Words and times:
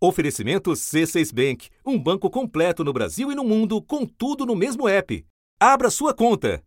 Oferecimento 0.00 0.70
C6 0.70 1.34
Bank, 1.34 1.70
um 1.84 1.98
banco 1.98 2.30
completo 2.30 2.84
no 2.84 2.92
Brasil 2.92 3.32
e 3.32 3.34
no 3.34 3.42
mundo, 3.42 3.82
com 3.82 4.06
tudo 4.06 4.46
no 4.46 4.54
mesmo 4.54 4.88
app. 4.88 5.26
Abra 5.58 5.90
sua 5.90 6.14
conta. 6.14 6.62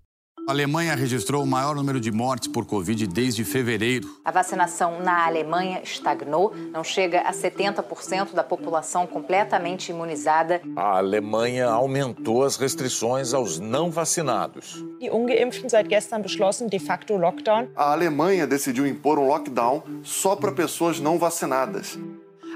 A 0.50 0.52
Alemanha 0.52 0.96
registrou 0.96 1.42
o 1.42 1.48
maior 1.48 1.74
número 1.74 1.98
de 1.98 2.12
mortes 2.12 2.50
por 2.50 2.66
Covid 2.66 3.08
desde 3.08 3.46
fevereiro. 3.46 4.06
A 4.26 4.32
vacinação 4.32 5.00
na 5.00 5.26
Alemanha 5.26 5.82
estagnou, 5.82 6.54
não 6.74 6.84
chega 6.84 7.22
a 7.22 7.32
70% 7.32 8.34
da 8.34 8.44
população 8.44 9.08
completamente 9.08 9.92
imunizada. 9.92 10.62
A 10.76 10.98
Alemanha 10.98 11.70
aumentou 11.70 12.44
as 12.44 12.58
restrições 12.58 13.34
aos 13.34 13.60
não 13.60 13.90
vacinados. 13.90 14.84
Die 15.00 15.10
Ungeimpften 15.10 15.70
seit 15.70 15.88
gestern 15.88 16.22
beschlossen 16.22 16.68
de 16.68 16.80
facto 16.80 17.16
Lockdown. 17.16 17.70
A 17.78 17.94
Alemanha 17.94 18.46
decidiu 18.46 18.86
impor 18.86 19.18
um 19.18 19.28
lockdown 19.28 19.84
só 20.04 20.36
para 20.36 20.52
pessoas 20.52 21.00
não 21.00 21.18
vacinadas. 21.18 21.98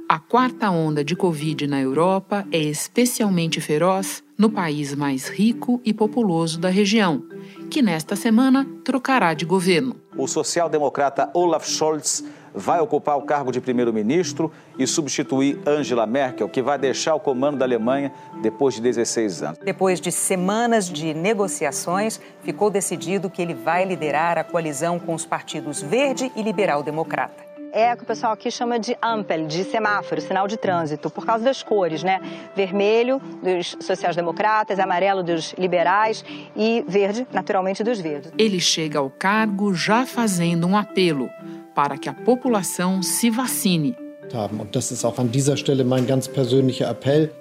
A 0.08 0.20
quarta 0.20 0.70
onda 0.70 1.04
de 1.04 1.16
Covid 1.16 1.66
na 1.66 1.82
Europa 1.82 2.46
é 2.52 2.60
especialmente 2.60 3.60
feroz 3.60 4.24
no 4.38 4.52
país 4.52 4.94
mais 4.94 5.28
rico 5.28 5.82
e 5.84 5.92
populoso 5.92 6.60
da 6.60 6.70
região, 6.70 7.24
que 7.72 7.82
nesta 7.82 8.16
semana 8.16 8.68
trocará 8.84 9.34
de 9.34 9.46
governo. 9.46 9.96
O 10.16 10.28
social-democrata 10.28 11.32
Olaf 11.34 11.68
Scholz 11.68 12.24
vai 12.54 12.80
ocupar 12.80 13.18
o 13.18 13.24
cargo 13.24 13.52
de 13.52 13.60
primeiro-ministro 13.60 14.52
e 14.78 14.86
substituir 14.86 15.60
Angela 15.66 16.06
Merkel, 16.06 16.50
que 16.50 16.62
vai 16.62 16.78
deixar 16.78 17.16
o 17.16 17.20
comando 17.20 17.58
da 17.58 17.66
Alemanha 17.66 18.14
depois 18.44 18.76
de 18.76 18.82
16 18.82 19.42
anos. 19.42 19.60
Depois 19.66 20.00
de 20.00 20.12
semanas 20.12 20.88
de 20.88 21.16
negociações, 21.16 22.22
ficou 22.44 22.70
decidido 22.70 23.28
que 23.28 23.42
ele 23.42 23.56
vai 23.56 23.84
liderar 23.84 24.38
a 24.38 24.44
coalizão 24.44 25.00
com 25.00 25.16
os 25.16 25.26
partidos 25.26 25.82
Verde 25.82 26.32
e 26.36 26.44
Liberal 26.44 26.84
Democrata 26.84 27.55
é 27.76 27.94
o 27.94 27.98
que 27.98 28.04
o 28.04 28.06
pessoal 28.06 28.32
aqui 28.32 28.50
chama 28.50 28.80
de 28.80 28.98
ampel, 29.04 29.46
de 29.46 29.66
semáforo, 29.66 30.22
sinal 30.22 30.48
de 30.48 30.56
trânsito, 30.56 31.10
por 31.10 31.26
causa 31.26 31.44
das 31.44 31.62
cores, 31.62 32.04
né? 32.04 32.22
Vermelho 32.56 33.22
dos 33.44 33.76
sociais-democratas, 33.82 34.80
amarelo 34.80 35.22
dos 35.22 35.54
liberais 35.58 36.24
e 36.56 36.86
verde, 36.88 37.28
naturalmente, 37.34 37.84
dos 37.84 38.00
verdes. 38.00 38.32
Ele 38.38 38.62
chega 38.62 39.00
ao 39.00 39.10
cargo 39.10 39.74
já 39.74 40.06
fazendo 40.06 40.66
um 40.66 40.78
apelo 40.78 41.30
para 41.76 41.98
que 41.98 42.08
a 42.08 42.14
população 42.14 43.04
se 43.04 43.30
vacine. 43.30 43.98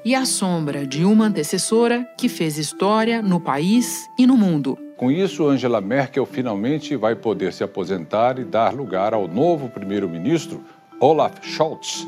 E 0.05 0.15
à 0.15 0.25
sombra 0.25 0.85
de 0.85 1.05
uma 1.05 1.27
antecessora 1.27 2.05
que 2.19 2.29
fez 2.29 2.59
história 2.59 3.23
no 3.23 3.41
país 3.41 4.09
e 4.19 4.27
no 4.27 4.37
mundo. 4.37 4.84
Com 4.97 5.11
isso, 5.11 5.49
Angela 5.49 5.81
Merkel 5.81 6.25
finalmente 6.25 6.95
vai 6.95 7.17
poder 7.17 7.53
se 7.53 7.65
aposentar 7.65 8.39
e 8.39 8.45
dar 8.45 8.73
lugar 8.73 9.13
ao 9.13 9.27
novo 9.27 9.69
primeiro-ministro, 9.69 10.63
Olaf 11.01 11.41
Scholz. 11.43 12.07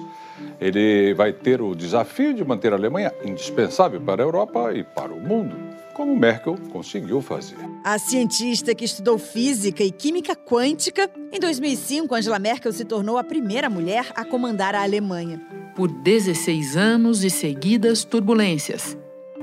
Ele 0.61 1.13
vai 1.15 1.33
ter 1.33 1.61
o 1.61 1.75
desafio 1.75 2.33
de 2.33 2.45
manter 2.45 2.73
a 2.73 2.77
Alemanha 2.77 3.13
indispensável 3.25 4.01
para 4.01 4.23
a 4.23 4.27
Europa 4.27 4.73
e 4.73 4.85
para 4.85 5.13
o 5.13 5.21
mundo, 5.21 5.57
como 5.95 6.15
Merkel 6.15 6.57
conseguiu 6.73 7.21
fazer. 7.21 7.57
A 7.83 7.99
cientista 7.99 8.75
que 8.75 8.85
estudou 8.85 9.19
física 9.19 9.83
e 9.83 9.91
química 9.91 10.37
quântica, 10.37 11.11
em 11.33 11.41
2005, 11.41 12.15
Angela 12.15 12.39
Merkel 12.39 12.73
se 12.73 12.85
tornou 12.85 13.19
a 13.19 13.25
primeira 13.25 13.69
mulher 13.69 14.13
a 14.15 14.25
comandar 14.25 14.75
a 14.75 14.83
Alemanha. 14.83 15.41
Por 15.75 15.89
16 15.89 16.77
anos 16.77 17.25
e 17.25 17.31
seguidas 17.31 18.05
turbulências, 18.05 18.97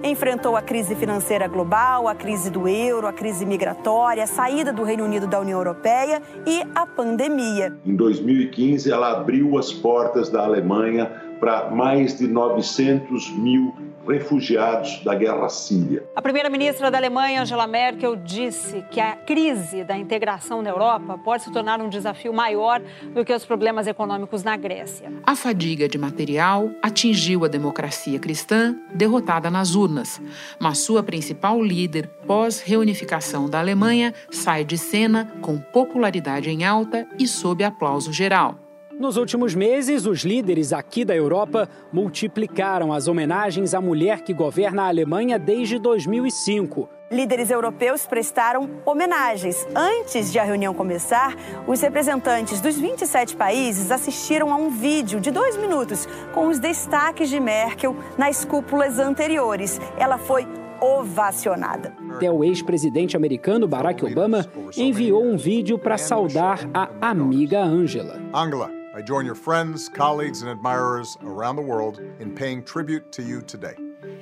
enfrentou 0.03 0.55
a 0.57 0.61
crise 0.61 0.95
financeira 0.95 1.47
global, 1.47 2.07
a 2.07 2.13
crise 2.13 2.49
do 2.49 2.67
euro, 2.67 3.07
a 3.07 3.13
crise 3.13 3.45
migratória, 3.45 4.23
a 4.23 4.27
saída 4.27 4.73
do 4.73 4.83
Reino 4.83 5.05
Unido 5.05 5.25
da 5.25 5.39
União 5.39 5.57
Europeia 5.57 6.21
e 6.45 6.61
a 6.75 6.85
pandemia. 6.85 7.73
Em 7.85 7.95
2015, 7.95 8.91
ela 8.91 9.11
abriu 9.13 9.57
as 9.57 9.71
portas 9.71 10.29
da 10.29 10.43
Alemanha 10.43 11.05
para 11.39 11.69
mais 11.69 12.17
de 12.17 12.27
900 12.27 13.31
mil 13.31 13.73
refugiados 14.07 15.03
da 15.03 15.15
guerra 15.15 15.49
síria. 15.49 16.03
A 16.15 16.21
primeira-ministra 16.21 16.91
da 16.91 16.97
Alemanha, 16.97 17.41
Angela 17.41 17.67
Merkel, 17.67 18.15
disse 18.15 18.83
que 18.91 18.99
a 18.99 19.15
crise 19.15 19.83
da 19.83 19.97
integração 19.97 20.61
na 20.61 20.69
Europa 20.69 21.17
pode 21.17 21.43
se 21.43 21.51
tornar 21.51 21.81
um 21.81 21.89
desafio 21.89 22.33
maior 22.33 22.81
do 23.13 23.23
que 23.23 23.33
os 23.33 23.45
problemas 23.45 23.87
econômicos 23.87 24.43
na 24.43 24.55
Grécia. 24.55 25.11
A 25.25 25.35
fadiga 25.35 25.87
de 25.87 25.97
material 25.97 26.69
atingiu 26.81 27.45
a 27.45 27.47
democracia 27.47 28.19
cristã, 28.19 28.75
derrotada 28.93 29.49
nas 29.49 29.75
urnas, 29.75 30.21
mas 30.59 30.79
sua 30.79 31.03
principal 31.03 31.61
líder 31.61 32.07
pós-reunificação 32.27 33.49
da 33.49 33.59
Alemanha 33.59 34.13
sai 34.29 34.63
de 34.63 34.77
cena 34.77 35.31
com 35.41 35.57
popularidade 35.57 36.49
em 36.49 36.63
alta 36.63 37.07
e 37.17 37.27
sob 37.27 37.63
aplauso 37.63 38.11
geral. 38.11 38.62
Nos 38.99 39.17
últimos 39.17 39.55
meses, 39.55 40.05
os 40.05 40.23
líderes 40.23 40.71
aqui 40.71 41.03
da 41.03 41.15
Europa 41.15 41.67
multiplicaram 41.91 42.93
as 42.93 43.07
homenagens 43.07 43.73
à 43.73 43.81
mulher 43.81 44.21
que 44.21 44.33
governa 44.33 44.83
a 44.83 44.87
Alemanha 44.87 45.39
desde 45.39 45.79
2005. 45.79 46.87
Líderes 47.11 47.49
europeus 47.49 48.05
prestaram 48.05 48.69
homenagens. 48.85 49.67
Antes 49.75 50.31
de 50.31 50.39
a 50.39 50.43
reunião 50.43 50.73
começar, 50.73 51.35
os 51.67 51.81
representantes 51.81 52.61
dos 52.61 52.79
27 52.79 53.35
países 53.35 53.91
assistiram 53.91 54.53
a 54.53 54.55
um 54.55 54.69
vídeo 54.69 55.19
de 55.19 55.31
dois 55.31 55.57
minutos 55.57 56.07
com 56.33 56.47
os 56.47 56.59
destaques 56.59 57.29
de 57.29 57.39
Merkel 57.39 57.95
nas 58.17 58.45
cúpulas 58.45 58.99
anteriores. 58.99 59.79
Ela 59.97 60.17
foi 60.17 60.47
ovacionada. 60.79 61.93
Até 62.15 62.31
o 62.31 62.43
ex-presidente 62.43 63.15
americano 63.17 63.67
Barack 63.67 64.05
Obama 64.05 64.45
enviou 64.77 65.23
um 65.23 65.37
vídeo 65.37 65.79
para 65.79 65.97
saudar 65.97 66.59
a 66.73 66.89
amiga 67.09 67.61
Angela. 67.63 68.19
Angela. 68.33 68.82
I 68.95 69.01
join 69.01 69.25
your 69.25 69.33
friends, 69.33 69.89
colleagues, 69.89 70.43
and 70.43 70.51
admirers 70.51 71.17
around 71.23 71.55
the 71.55 71.63
world 71.63 71.99
in 72.19 72.35
paying 72.35 72.61
tribute 72.61 73.11
to 73.13 73.23
you 73.23 73.41
today. 73.41 73.75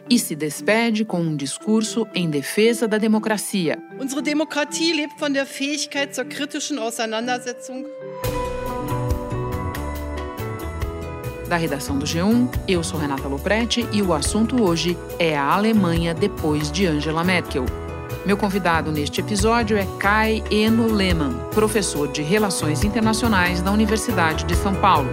E 0.09 0.17
se 0.17 0.33
despede 0.33 1.03
com 1.03 1.19
um 1.19 1.35
discurso 1.35 2.07
em 2.15 2.29
defesa 2.29 2.87
da 2.87 2.97
democracia. 2.97 3.77
Unsere 3.99 4.21
Demokratie 4.21 4.93
lebt 4.93 5.19
von 5.19 5.33
der 5.33 5.45
Fähigkeit 5.45 6.15
zur 6.15 6.23
kritischen 6.23 6.79
Auseinandersetzung. 6.79 7.85
Da 11.49 11.57
redação 11.57 11.99
do 11.99 12.05
G1, 12.05 12.47
eu 12.65 12.81
sou 12.81 12.97
Renata 12.97 13.27
Loprete 13.27 13.85
e 13.91 14.01
o 14.01 14.13
assunto 14.13 14.63
hoje 14.63 14.97
é 15.19 15.37
a 15.37 15.51
Alemanha 15.51 16.13
depois 16.13 16.71
de 16.71 16.85
Angela 16.85 17.25
Merkel. 17.25 17.65
Meu 18.23 18.37
convidado 18.37 18.91
neste 18.91 19.19
episódio 19.19 19.75
é 19.75 19.87
Kai 19.99 20.43
Eno 20.51 20.93
Lehmann, 20.93 21.33
professor 21.55 22.07
de 22.07 22.21
Relações 22.21 22.83
Internacionais 22.83 23.63
da 23.63 23.71
Universidade 23.71 24.45
de 24.45 24.55
São 24.55 24.75
Paulo. 24.75 25.09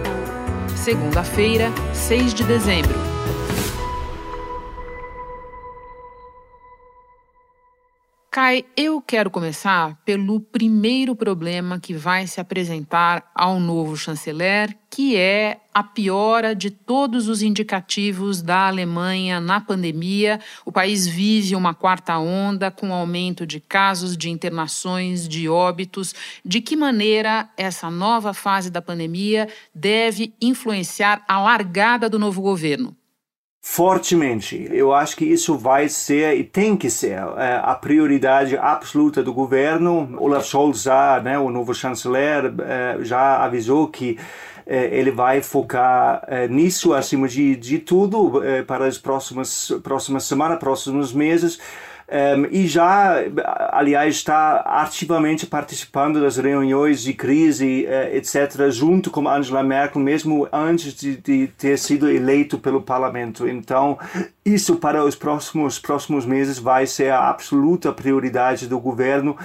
Segunda-feira, 0.75 1.71
6 1.91 2.35
de 2.35 2.43
dezembro. 2.43 3.08
Kai, 8.41 8.63
eu 8.77 9.01
quero 9.01 9.29
começar 9.29 9.99
pelo 10.05 10.39
primeiro 10.39 11.13
problema 11.13 11.77
que 11.77 11.93
vai 11.93 12.25
se 12.25 12.39
apresentar 12.39 13.29
ao 13.35 13.59
novo 13.59 13.97
chanceler, 13.97 14.77
que 14.89 15.17
é 15.17 15.59
a 15.73 15.83
piora 15.83 16.55
de 16.55 16.71
todos 16.71 17.27
os 17.27 17.41
indicativos 17.41 18.41
da 18.41 18.67
Alemanha 18.67 19.41
na 19.41 19.59
pandemia. 19.59 20.39
O 20.65 20.71
país 20.71 21.05
vive 21.05 21.53
uma 21.53 21.73
quarta 21.73 22.17
onda 22.17 22.71
com 22.71 22.93
aumento 22.93 23.45
de 23.45 23.59
casos, 23.59 24.15
de 24.15 24.29
internações, 24.29 25.27
de 25.27 25.49
óbitos. 25.49 26.15
De 26.43 26.61
que 26.61 26.77
maneira 26.77 27.49
essa 27.57 27.91
nova 27.91 28.33
fase 28.33 28.69
da 28.69 28.81
pandemia 28.81 29.49
deve 29.75 30.33
influenciar 30.41 31.25
a 31.27 31.41
largada 31.41 32.09
do 32.09 32.17
novo 32.17 32.41
governo? 32.41 32.95
Fortemente. 33.61 34.67
Eu 34.71 34.93
acho 34.93 35.17
que 35.17 35.25
isso 35.25 35.57
vai 35.57 35.89
ser 35.89 36.37
e 36.37 36.43
tem 36.43 36.77
que 36.77 36.89
ser 36.89 37.19
é, 37.37 37.61
a 37.63 37.75
prioridade 37.75 38.57
absoluta 38.57 39.21
do 39.21 39.33
governo. 39.33 40.15
Olaf 40.17 40.45
Scholz, 40.45 40.85
né, 41.23 41.37
o 41.37 41.49
novo 41.49 41.73
chanceler, 41.73 42.53
é, 42.61 42.97
já 43.03 43.43
avisou 43.43 43.87
que 43.87 44.17
é, 44.65 44.85
ele 44.97 45.11
vai 45.11 45.41
focar 45.41 46.23
nisso 46.49 46.93
acima 46.93 47.27
de, 47.27 47.55
de 47.55 47.79
tudo 47.79 48.41
para 48.67 48.85
as 48.85 48.97
próximas, 48.97 49.71
próximas 49.83 50.25
semanas, 50.25 50.59
próximos 50.59 51.11
meses. 51.11 51.59
Um, 52.11 52.47
e 52.49 52.65
já, 52.65 53.17
aliás, 53.71 54.15
está 54.15 54.61
ativamente 54.65 55.45
participando 55.45 56.19
das 56.19 56.37
reuniões 56.37 57.03
de 57.03 57.13
crise, 57.13 57.85
uh, 57.85 58.15
etc., 58.15 58.71
junto 58.71 59.11
com 59.11 59.29
Angela 59.29 59.61
Merkel, 59.61 60.01
mesmo 60.01 60.47
antes 60.51 60.95
de, 60.95 61.17
de, 61.17 61.47
ter 61.55 61.77
sido 61.77 62.09
eleito 62.09 62.57
pelo 62.57 62.81
parlamento. 62.81 63.47
Então, 63.47 63.99
isso 64.43 64.77
para 64.77 65.05
os 65.05 65.15
próximos, 65.15 65.77
próximos 65.77 66.25
meses 66.25 66.57
vai 66.57 66.87
ser 66.87 67.11
a 67.11 67.29
absoluta 67.29 67.93
prioridade 67.93 68.67
do 68.67 68.79
governo. 68.79 69.37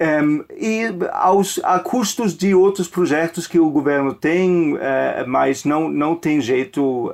Um, 0.00 0.42
e 0.58 0.84
aos, 1.12 1.60
a 1.62 1.78
custos 1.80 2.34
de 2.34 2.54
outros 2.54 2.88
projetos 2.88 3.46
que 3.46 3.58
o 3.58 3.68
governo 3.68 4.14
tem, 4.14 4.72
uh, 4.72 4.78
mas 5.26 5.66
não, 5.66 5.90
não 5.90 6.16
tem 6.16 6.40
jeito, 6.40 7.08
uh, 7.08 7.12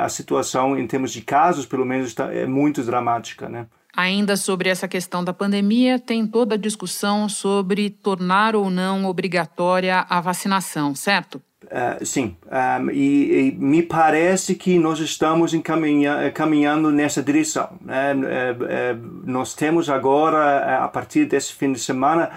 a 0.00 0.08
situação 0.08 0.78
em 0.78 0.86
termos 0.86 1.12
de 1.12 1.20
casos, 1.20 1.66
pelo 1.66 1.84
menos, 1.84 2.14
tá, 2.14 2.32
é 2.32 2.46
muito 2.46 2.82
dramática, 2.82 3.46
né? 3.46 3.66
Ainda 3.98 4.36
sobre 4.36 4.68
essa 4.68 4.86
questão 4.86 5.24
da 5.24 5.32
pandemia, 5.32 5.98
tem 5.98 6.24
toda 6.24 6.54
a 6.54 6.56
discussão 6.56 7.28
sobre 7.28 7.90
tornar 7.90 8.54
ou 8.54 8.70
não 8.70 9.06
obrigatória 9.06 10.06
a 10.08 10.20
vacinação, 10.20 10.94
certo? 10.94 11.42
Uh, 11.64 12.06
sim, 12.06 12.36
um, 12.46 12.90
e, 12.92 13.48
e, 13.48 13.52
me 13.58 13.82
parece 13.82 14.54
que 14.54 14.78
nós 14.78 15.00
estamos 15.00 15.52
encaminha, 15.52 16.30
caminhando 16.30 16.92
nessa 16.92 17.20
direção. 17.20 17.76
Né? 17.84 18.14
Uh, 18.14 18.22
uh, 18.22 19.22
nós 19.24 19.52
temos 19.52 19.90
agora, 19.90 20.84
a 20.84 20.86
partir 20.86 21.24
desse 21.24 21.52
fim 21.52 21.72
de 21.72 21.80
semana, 21.80 22.30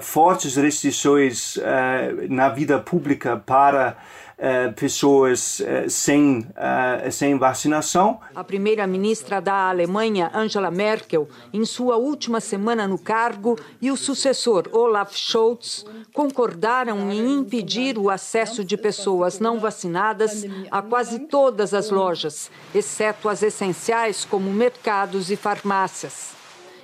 fortes 0.00 0.54
restrições 0.54 1.58
na 2.30 2.48
vida 2.48 2.78
pública 2.78 3.36
para 3.36 3.96
pessoas 4.76 5.60
uh, 5.60 5.88
sem, 5.88 6.40
uh, 6.40 7.10
sem 7.10 7.38
vacinação. 7.38 8.20
A 8.34 8.42
primeira-ministra 8.42 9.40
da 9.40 9.68
Alemanha, 9.68 10.30
Angela 10.34 10.70
Merkel, 10.70 11.28
em 11.52 11.64
sua 11.64 11.96
última 11.96 12.40
semana 12.40 12.88
no 12.88 12.98
cargo, 12.98 13.58
e 13.80 13.90
o 13.90 13.96
sucessor, 13.96 14.68
Olaf 14.72 15.14
Scholz, 15.14 15.84
concordaram 16.12 17.10
em 17.10 17.38
impedir 17.38 17.98
o 17.98 18.10
acesso 18.10 18.64
de 18.64 18.76
pessoas 18.76 19.38
não 19.38 19.58
vacinadas 19.58 20.44
a 20.70 20.82
quase 20.82 21.20
todas 21.20 21.72
as 21.72 21.90
lojas, 21.90 22.50
exceto 22.74 23.28
as 23.28 23.42
essenciais 23.42 24.24
como 24.24 24.50
mercados 24.50 25.30
e 25.30 25.36
farmácias 25.36 26.42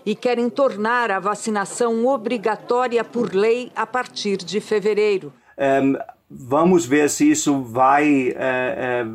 e 0.09 0.15
querem 0.15 0.49
tornar 0.49 1.11
a 1.11 1.21
vacinação 1.21 2.06
obrigatória 2.06 3.05
por 3.05 3.35
lei 3.35 3.71
a 3.77 3.87
partir 3.87 4.39
de 4.39 4.59
fevereiro. 4.59 5.33
Um, 5.59 5.97
Vamos 6.31 6.85
ver 6.85 7.09
se 7.09 7.31
isso 7.31 7.63
vai 7.63 8.29
é, 8.29 8.35
é, 8.37 9.07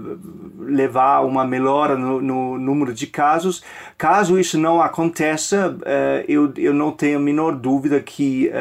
levar 0.57 1.21
uma 1.21 1.45
melhora 1.45 1.95
no, 1.95 2.19
no, 2.19 2.57
número 2.57 2.91
de 2.91 3.05
casos. 3.05 3.63
Caso 3.95 4.39
isso 4.39 4.57
não 4.57 4.81
aconteça, 4.81 5.77
é, 5.85 6.25
eu, 6.27 6.51
eu 6.57 6.73
não 6.73 6.91
tenho 6.91 7.19
a 7.19 7.21
menor 7.21 7.55
dúvida 7.55 8.01
que 8.01 8.51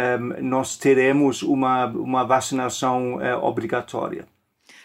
nós 0.42 0.76
teremos 0.76 1.42
uma, 1.42 1.86
uma 1.86 2.24
vacinação 2.24 3.18
obrigatória. 3.40 4.26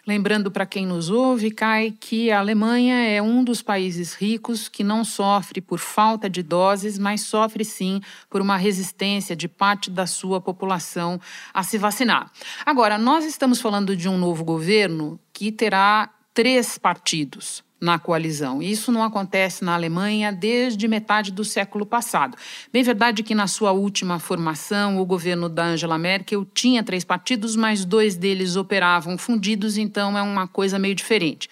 Lembrando 0.07 0.49
para 0.49 0.65
quem 0.65 0.85
nos 0.85 1.09
ouve, 1.09 1.51
Kai, 1.51 1.93
que 1.99 2.31
a 2.31 2.39
Alemanha 2.39 2.95
é 3.09 3.21
um 3.21 3.43
dos 3.43 3.61
países 3.61 4.13
ricos 4.13 4.69
que 4.69 4.81
não 4.81 5.03
sofre 5.03 5.59
por 5.59 5.79
falta 5.79 6.29
de 6.29 6.41
doses, 6.41 6.97
mas 6.97 7.23
sofre 7.23 7.65
sim 7.65 7.99
por 8.29 8.39
uma 8.39 8.55
resistência 8.55 9.35
de 9.35 9.49
parte 9.49 9.91
da 9.91 10.07
sua 10.07 10.39
população 10.39 11.19
a 11.53 11.61
se 11.61 11.77
vacinar. 11.77 12.31
Agora, 12.65 12.97
nós 12.97 13.25
estamos 13.25 13.59
falando 13.59 13.97
de 13.97 14.07
um 14.07 14.17
novo 14.17 14.45
governo 14.45 15.19
que 15.33 15.51
terá 15.51 16.09
três 16.33 16.77
partidos 16.77 17.66
na 17.79 17.99
coalizão. 17.99 18.61
Isso 18.61 18.91
não 18.91 19.03
acontece 19.03 19.63
na 19.63 19.73
Alemanha 19.75 20.31
desde 20.31 20.87
metade 20.87 21.31
do 21.31 21.45
século 21.45 21.85
passado. 21.85 22.37
Bem 22.73 22.83
verdade 22.83 23.23
que 23.23 23.35
na 23.35 23.47
sua 23.47 23.71
última 23.71 24.19
formação, 24.19 24.99
o 24.99 25.05
governo 25.05 25.47
da 25.47 25.65
Angela 25.65 25.97
Merkel 25.97 26.45
tinha 26.53 26.83
três 26.83 27.03
partidos, 27.03 27.55
mas 27.55 27.85
dois 27.85 28.15
deles 28.15 28.55
operavam 28.55 29.17
fundidos, 29.17 29.77
então 29.77 30.17
é 30.17 30.21
uma 30.21 30.47
coisa 30.47 30.79
meio 30.79 30.95
diferente. 30.95 31.49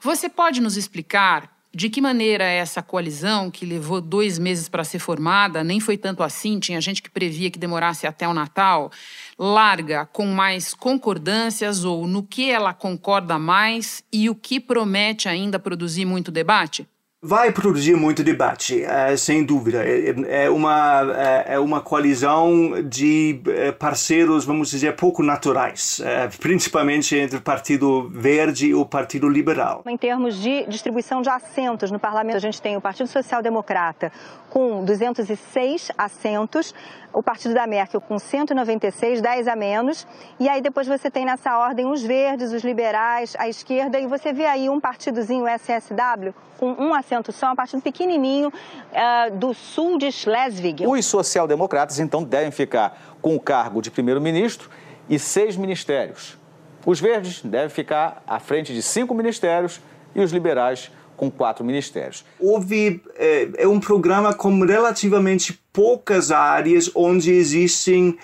Você 0.00 0.28
pode 0.28 0.60
nos 0.60 0.76
explicar 0.76 1.57
de 1.78 1.88
que 1.88 2.00
maneira 2.00 2.42
essa 2.42 2.82
coalizão, 2.82 3.52
que 3.52 3.64
levou 3.64 4.00
dois 4.00 4.36
meses 4.36 4.68
para 4.68 4.82
ser 4.82 4.98
formada, 4.98 5.62
nem 5.62 5.78
foi 5.78 5.96
tanto 5.96 6.24
assim, 6.24 6.58
tinha 6.58 6.80
gente 6.80 7.00
que 7.00 7.08
previa 7.08 7.52
que 7.52 7.58
demorasse 7.58 8.04
até 8.04 8.26
o 8.26 8.34
Natal, 8.34 8.90
larga 9.38 10.04
com 10.04 10.26
mais 10.26 10.74
concordâncias 10.74 11.84
ou 11.84 12.04
no 12.08 12.24
que 12.24 12.50
ela 12.50 12.74
concorda 12.74 13.38
mais 13.38 14.02
e 14.12 14.28
o 14.28 14.34
que 14.34 14.58
promete 14.58 15.28
ainda 15.28 15.56
produzir 15.56 16.04
muito 16.04 16.32
debate? 16.32 16.84
Vai 17.20 17.50
produzir 17.50 17.96
muito 17.96 18.22
debate, 18.22 18.84
é, 18.84 19.16
sem 19.16 19.42
dúvida. 19.42 19.82
É, 19.84 20.44
é 20.44 20.50
uma, 20.50 21.02
é, 21.16 21.54
é 21.54 21.58
uma 21.58 21.80
coalizão 21.80 22.80
de 22.84 23.40
parceiros, 23.76 24.44
vamos 24.44 24.70
dizer, 24.70 24.94
pouco 24.94 25.20
naturais, 25.20 26.00
principalmente 26.38 27.16
entre 27.16 27.38
o 27.38 27.40
Partido 27.40 28.08
Verde 28.08 28.68
e 28.68 28.74
o 28.74 28.86
Partido 28.86 29.28
Liberal. 29.28 29.82
Em 29.88 29.96
termos 29.96 30.40
de 30.40 30.64
distribuição 30.68 31.20
de 31.20 31.28
assentos 31.28 31.90
no 31.90 31.98
parlamento, 31.98 32.36
a 32.36 32.40
gente 32.40 32.62
tem 32.62 32.76
o 32.76 32.80
Partido 32.80 33.08
Social 33.08 33.42
Democrata 33.42 34.12
com 34.48 34.84
206 34.84 35.90
assentos, 35.98 36.72
o 37.18 37.22
partido 37.22 37.52
da 37.52 37.66
Merkel 37.66 38.00
com 38.00 38.16
196, 38.16 39.20
10 39.20 39.48
a 39.48 39.56
menos, 39.56 40.06
e 40.38 40.48
aí 40.48 40.62
depois 40.62 40.86
você 40.86 41.10
tem 41.10 41.24
nessa 41.24 41.58
ordem 41.58 41.84
os 41.90 42.00
verdes, 42.00 42.52
os 42.52 42.62
liberais, 42.62 43.34
a 43.36 43.48
esquerda, 43.48 43.98
e 43.98 44.06
você 44.06 44.32
vê 44.32 44.46
aí 44.46 44.70
um 44.70 44.78
partidozinho 44.78 45.44
SSW 45.48 46.32
com 46.56 46.70
um 46.78 46.94
assento 46.94 47.32
só, 47.32 47.50
um 47.50 47.56
partido 47.56 47.82
pequenininho 47.82 48.50
uh, 48.50 49.36
do 49.36 49.52
sul 49.52 49.98
de 49.98 50.12
Schleswig. 50.12 50.86
Os 50.86 51.06
social-democratas, 51.06 51.98
então, 51.98 52.22
devem 52.22 52.52
ficar 52.52 52.96
com 53.20 53.34
o 53.34 53.40
cargo 53.40 53.82
de 53.82 53.90
primeiro-ministro 53.90 54.70
e 55.08 55.18
seis 55.18 55.56
ministérios. 55.56 56.38
Os 56.86 57.00
verdes 57.00 57.42
devem 57.42 57.68
ficar 57.68 58.22
à 58.28 58.38
frente 58.38 58.72
de 58.72 58.80
cinco 58.80 59.12
ministérios 59.12 59.80
e 60.14 60.20
os 60.20 60.30
liberais 60.30 60.92
com 61.18 61.28
quatro 61.28 61.64
ministérios. 61.64 62.24
Houve 62.38 63.02
é, 63.16 63.48
é 63.58 63.68
um 63.68 63.80
programa 63.80 64.32
com 64.32 64.60
relativamente 64.60 65.60
poucas 65.72 66.30
áreas 66.30 66.90
onde 66.94 67.32
existem, 67.32 68.16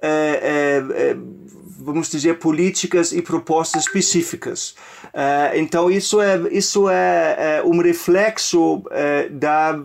é, 0.00 0.84
é, 0.94 1.16
vamos 1.80 2.10
dizer, 2.10 2.38
políticas 2.38 3.10
e 3.10 3.22
propostas 3.22 3.84
específicas. 3.84 4.76
Então 5.54 5.90
isso 5.90 6.20
é 6.20 6.40
isso 6.50 6.88
é, 6.88 7.62
um 7.64 7.80
reflexo 7.80 8.82
da 9.30 9.78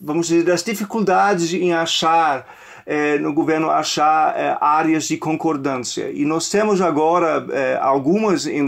vamos 0.00 0.28
dizer 0.28 0.44
das 0.44 0.62
dificuldades 0.62 1.52
em 1.54 1.72
achar 1.72 2.46
no 3.20 3.32
governo 3.32 3.70
achar 3.70 4.58
áreas 4.60 5.08
de 5.08 5.16
concordância. 5.16 6.10
E 6.12 6.24
nós 6.24 6.50
temos 6.50 6.80
agora 6.80 7.46
algumas 7.80 8.46
em, 8.46 8.64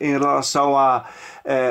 relação 0.00 0.76
a 0.76 1.06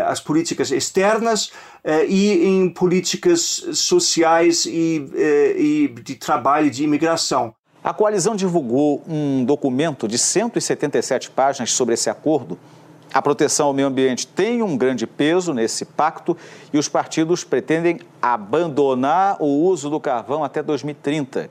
as 0.08 0.20
políticas 0.20 0.72
externas 0.72 1.52
eh, 1.84 2.06
e 2.08 2.46
em 2.48 2.70
políticas 2.70 3.42
sociais 3.74 4.66
e, 4.66 5.08
eh, 5.14 5.56
e 5.58 5.88
de 5.88 6.16
trabalho 6.16 6.72
de 6.72 6.84
imigração. 6.84 7.54
A 7.84 7.94
coalizão 7.94 8.36
divulgou 8.36 9.04
um 9.08 9.46
documento 9.46 10.08
de 10.08 10.18
177 10.18 11.30
páginas 11.30 11.72
sobre 11.72 11.94
esse 11.94 12.10
acordo. 12.10 12.58
A 13.14 13.22
proteção 13.22 13.68
ao 13.68 13.74
meio 13.74 13.88
ambiente 13.88 14.26
tem 14.26 14.64
um 14.64 14.76
grande 14.76 15.06
peso 15.06 15.54
nesse 15.54 15.86
pacto 15.86 16.36
e 16.74 16.78
os 16.80 16.90
partidos 16.90 17.44
pretendem 17.44 18.00
abandonar 18.22 19.38
o 19.40 19.46
uso 19.46 19.90
do 19.90 20.00
carvão 20.00 20.44
até 20.44 20.64
2030. 20.64 21.50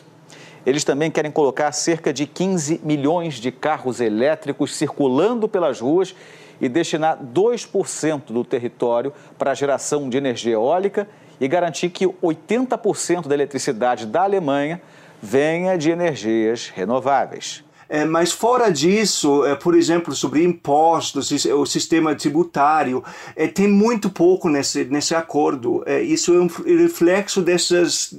Eles 0.66 0.82
também 0.82 1.10
querem 1.10 1.30
colocar 1.30 1.70
cerca 1.72 2.12
de 2.12 2.26
15 2.26 2.80
milhões 2.82 3.34
de 3.34 3.52
carros 3.52 4.00
elétricos 4.00 4.74
circulando 4.74 5.48
pelas 5.48 5.78
ruas 5.78 6.14
e 6.60 6.68
destinar 6.68 7.18
2% 7.22 8.32
do 8.32 8.44
território 8.44 9.12
para 9.38 9.50
a 9.50 9.54
geração 9.54 10.08
de 10.08 10.16
energia 10.16 10.54
eólica 10.54 11.08
e 11.40 11.48
garantir 11.48 11.90
que 11.90 12.06
80% 12.06 13.26
da 13.26 13.34
eletricidade 13.34 14.06
da 14.06 14.22
Alemanha 14.22 14.80
venha 15.20 15.76
de 15.76 15.90
energias 15.90 16.68
renováveis. 16.68 17.64
É, 17.88 18.04
mas 18.04 18.32
fora 18.32 18.70
disso, 18.70 19.44
é, 19.44 19.54
por 19.54 19.74
exemplo, 19.74 20.14
sobre 20.14 20.42
impostos, 20.42 21.30
o 21.44 21.66
sistema 21.66 22.14
tributário, 22.14 23.04
é, 23.36 23.46
tem 23.46 23.68
muito 23.68 24.08
pouco 24.08 24.48
nesse, 24.48 24.84
nesse 24.84 25.14
acordo. 25.14 25.82
É, 25.86 26.00
isso 26.00 26.34
é 26.34 26.40
um 26.40 26.46
reflexo 26.46 27.42
dessas, 27.42 28.18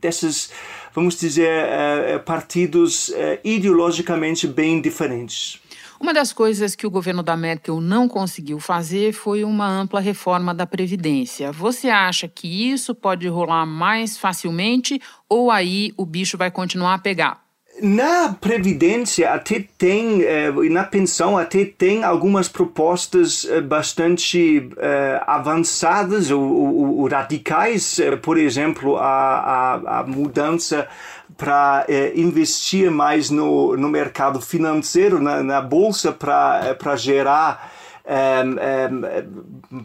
dessas 0.00 0.50
vamos 0.94 1.18
dizer, 1.18 1.48
é, 1.48 2.12
é, 2.12 2.18
partidos 2.18 3.12
ideologicamente 3.44 4.46
bem 4.46 4.80
diferentes. 4.80 5.60
Uma 5.98 6.12
das 6.12 6.32
coisas 6.32 6.74
que 6.74 6.86
o 6.86 6.90
governo 6.90 7.22
da 7.22 7.36
Merkel 7.36 7.80
não 7.80 8.06
conseguiu 8.06 8.60
fazer 8.60 9.12
foi 9.12 9.44
uma 9.44 9.66
ampla 9.66 10.00
reforma 10.00 10.54
da 10.54 10.66
Previdência. 10.66 11.50
Você 11.52 11.88
acha 11.88 12.28
que 12.28 12.70
isso 12.70 12.94
pode 12.94 13.26
rolar 13.28 13.64
mais 13.64 14.18
facilmente 14.18 15.00
ou 15.28 15.50
aí 15.50 15.92
o 15.96 16.04
bicho 16.04 16.36
vai 16.36 16.50
continuar 16.50 16.94
a 16.94 16.98
pegar? 16.98 17.46
Na 17.82 18.32
Previdência 18.32 19.34
até 19.34 19.62
tem, 19.76 20.22
eh, 20.22 20.50
na 20.70 20.82
pensão 20.82 21.36
até 21.36 21.62
tem 21.62 22.04
algumas 22.04 22.48
propostas 22.48 23.44
eh, 23.44 23.60
bastante 23.60 24.70
eh, 24.78 25.20
avançadas 25.26 26.30
ou 26.30 27.06
radicais, 27.06 28.00
por 28.22 28.38
exemplo, 28.38 28.96
a, 28.96 29.02
a, 29.04 30.00
a 30.00 30.06
mudança 30.06 30.88
para 31.36 31.84
é, 31.88 32.12
investir 32.16 32.90
mais 32.90 33.30
no, 33.30 33.76
no 33.76 33.88
mercado 33.88 34.40
financeiro, 34.40 35.20
na, 35.20 35.42
na 35.42 35.60
bolsa, 35.60 36.12
para 36.12 36.60
é, 36.64 36.96
gerar 36.96 37.72
é, 38.04 38.42
é, 38.58 39.24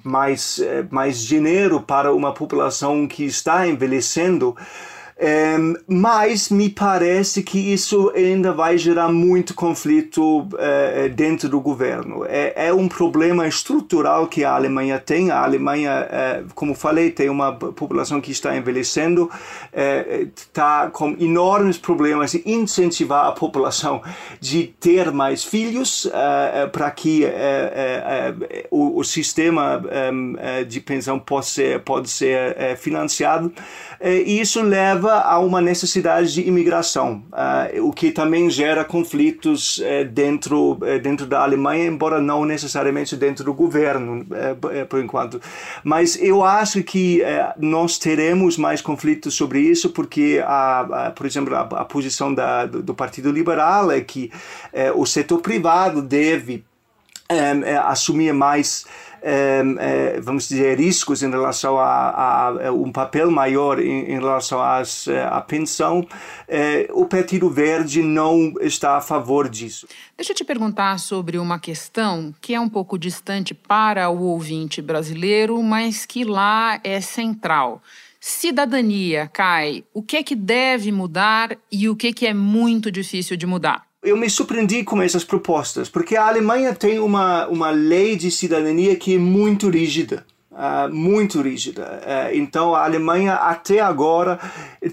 mais, 0.04 0.60
é, 0.60 0.86
mais 0.90 1.22
dinheiro 1.22 1.82
para 1.82 2.14
uma 2.14 2.34
população 2.34 3.08
que 3.08 3.26
está 3.26 3.68
envelhecendo. 3.68 4.56
Mas 5.88 6.50
me 6.50 6.68
parece 6.68 7.44
que 7.44 7.60
isso 7.72 8.12
ainda 8.16 8.52
vai 8.52 8.76
gerar 8.76 9.10
muito 9.10 9.54
conflito 9.54 10.40
uh, 10.40 11.10
dentro 11.14 11.48
do 11.48 11.60
governo. 11.60 12.26
É, 12.26 12.68
é, 12.68 12.74
um 12.74 12.88
problema 12.88 13.48
estrutural 13.48 14.26
que 14.26 14.44
a 14.44 14.56
Alemanha 14.56 14.98
tem. 14.98 15.30
A 15.30 15.44
Alemanha, 15.44 16.08
uh, 16.08 16.54
como 16.56 16.74
falei, 16.74 17.12
tem 17.12 17.30
uma 17.30 17.54
população 17.54 18.20
que 18.20 18.32
está 18.32 18.58
envelhecendo, 18.58 19.30
está 20.36 20.90
com 20.90 21.16
enormes 21.20 21.78
problemas 21.78 22.32
de 22.32 22.42
incentivar 22.46 23.28
a 23.28 23.32
população 23.32 24.02
de 24.40 24.74
ter 24.80 25.12
mais 25.12 25.44
filhos 25.44 26.10
para 26.72 26.90
que 26.92 27.26
o, 28.70 29.00
o, 29.00 29.04
sistema 29.04 29.82
de 30.68 30.80
pensão 30.80 31.20
possa 31.20 31.52
ser, 31.52 31.80
pode 31.82 32.10
ser 32.10 32.56
financiado. 32.78 33.52
e 34.02 34.40
isso 34.40 34.62
leva 34.62 35.11
leva 35.12 35.22
a 35.22 35.40
uma 35.40 35.62
necessidade 35.62 36.34
de 36.34 36.48
imigração, 36.48 37.24
uh, 37.32 37.86
o 37.86 37.92
que 37.92 38.12
também 38.12 38.50
gera 38.50 38.86
conflitos 38.86 39.80
uh, 39.80 40.06
dentro, 40.10 40.74
uh, 40.74 41.00
dentro 41.02 41.26
da 41.26 41.44
Alemanha, 41.44 41.86
embora 41.86 42.22
não 42.22 42.46
necessariamente 42.46 43.16
dentro 43.16 43.44
do 43.44 43.54
governo, 43.54 44.26
por 44.90 45.00
enquanto. 45.00 45.42
Mas 45.84 46.18
eu 46.22 46.44
acho 46.44 46.84
que 46.84 47.22
nós 47.58 47.98
teremos 47.98 48.58
mais 48.58 48.82
conflitos 48.82 49.36
sobre 49.36 49.60
isso, 49.60 49.90
porque, 49.90 50.42
a, 50.46 51.08
a 51.08 51.12
por 51.12 51.26
exemplo, 51.26 51.56
a, 51.56 51.62
a 51.62 51.86
posição 51.86 52.34
da, 52.34 52.66
do, 52.66 52.82
do, 52.82 52.94
Partido 52.94 53.32
Liberal 53.32 53.92
é 53.92 54.02
que 54.02 54.32
o 54.96 55.06
setor 55.06 55.40
privado 55.40 56.02
deve 56.02 56.64
assumir 57.86 58.34
mais 58.34 58.86
vamos 60.24 60.48
dizer, 60.48 60.80
riscos 60.80 61.24
em 61.24 61.30
relação 61.30 61.78
a, 61.78 62.48
a 62.48 62.72
um 62.72 62.92
papel 62.92 63.30
maior 63.32 63.80
em, 63.80 64.12
em 64.12 64.20
relação 64.20 64.62
às, 64.62 65.08
eh, 65.08 65.24
à 65.24 65.42
pensão, 65.42 66.06
é, 66.48 66.88
o 66.92 67.06
Partido 67.06 67.50
Verde 67.50 68.02
não 68.02 68.54
está 68.62 68.98
a 68.98 69.02
favor 69.02 69.50
disso. 69.50 69.88
Deixa 70.18 70.32
eu 70.32 70.36
te 70.36 70.44
perguntar 70.44 71.00
sobre 71.00 71.38
uma 71.38 71.60
questão 71.60 72.34
que 72.42 72.54
é 72.54 72.60
um 72.60 72.70
pouco 72.70 72.98
distante 72.98 73.54
para 73.54 74.10
o 74.10 74.24
ouvinte 74.24 74.82
brasileiro, 74.82 75.62
mas 75.62 76.06
que 76.06 76.24
lá 76.24 76.80
é 76.84 77.00
central. 77.02 77.82
Cidadania, 78.20 79.30
Kai, 79.34 79.84
o 79.94 80.04
que 80.04 80.18
é 80.18 80.24
que 80.24 80.36
deve 80.36 80.92
mudar 80.92 81.58
e 81.72 81.90
o 81.90 81.96
que, 81.96 82.08
é 82.08 82.14
que 82.14 82.28
é 82.28 82.34
muito 82.34 82.92
difícil 82.92 83.36
de 83.36 83.48
mudar? 83.48 83.91
Eu 84.04 84.18
me 84.18 84.30
surpreendi 84.30 84.84
com 84.84 85.02
essas 85.02 85.24
propostas, 85.24 85.88
porque 85.88 86.16
a 86.16 86.28
Alemanha 86.28 86.74
tem 86.74 87.00
uma, 87.00 87.48
uma 87.48 87.70
lei 87.70 88.16
de 88.16 88.32
cidadania 88.32 88.96
que 88.96 89.16
é 89.16 89.20
muito 89.20 89.70
rígida. 89.70 90.26
Uh, 90.52 90.94
muito 90.94 91.42
rígida. 91.42 92.02
Uh, 92.04 92.36
então 92.36 92.76
a 92.76 92.84
Alemanha 92.84 93.36
até 93.36 93.80
agora 93.80 94.38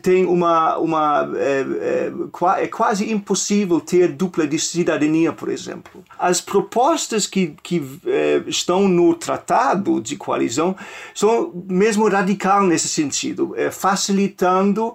tem 0.01 0.25
uma 0.25 0.79
uma 0.79 1.29
é, 1.35 1.67
é, 1.81 2.63
é, 2.63 2.67
quase 2.69 3.11
impossível 3.11 3.81
ter 3.81 4.07
dupla 4.13 4.47
de 4.47 4.57
cidadania, 4.57 5.33
por 5.33 5.49
exemplo. 5.49 6.05
As 6.17 6.41
propostas 6.41 7.27
que 7.27 7.57
que 7.61 7.83
é, 8.07 8.41
estão 8.47 8.87
no 8.87 9.13
tratado 9.17 10.01
de 10.01 10.15
coalizão 10.15 10.77
são 11.13 11.53
mesmo 11.69 12.09
radical 12.09 12.63
nesse 12.63 12.89
sentido, 12.89 13.53
é, 13.57 13.69
facilitando 13.69 14.95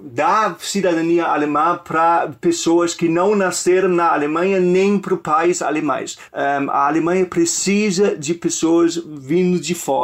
dar 0.00 0.56
cidadania 0.60 1.24
alemã 1.24 1.80
para 1.82 2.28
pessoas 2.40 2.94
que 2.94 3.08
não 3.08 3.34
nasceram 3.34 3.88
na 3.88 4.12
Alemanha 4.12 4.60
nem 4.60 4.98
para 4.98 5.16
pais 5.16 5.62
alemães. 5.62 6.18
Um, 6.32 6.70
a 6.70 6.86
Alemanha 6.86 7.24
precisa 7.24 8.14
de 8.14 8.34
pessoas 8.34 8.96
vindo 8.96 9.58
de 9.58 9.74
fora 9.74 10.03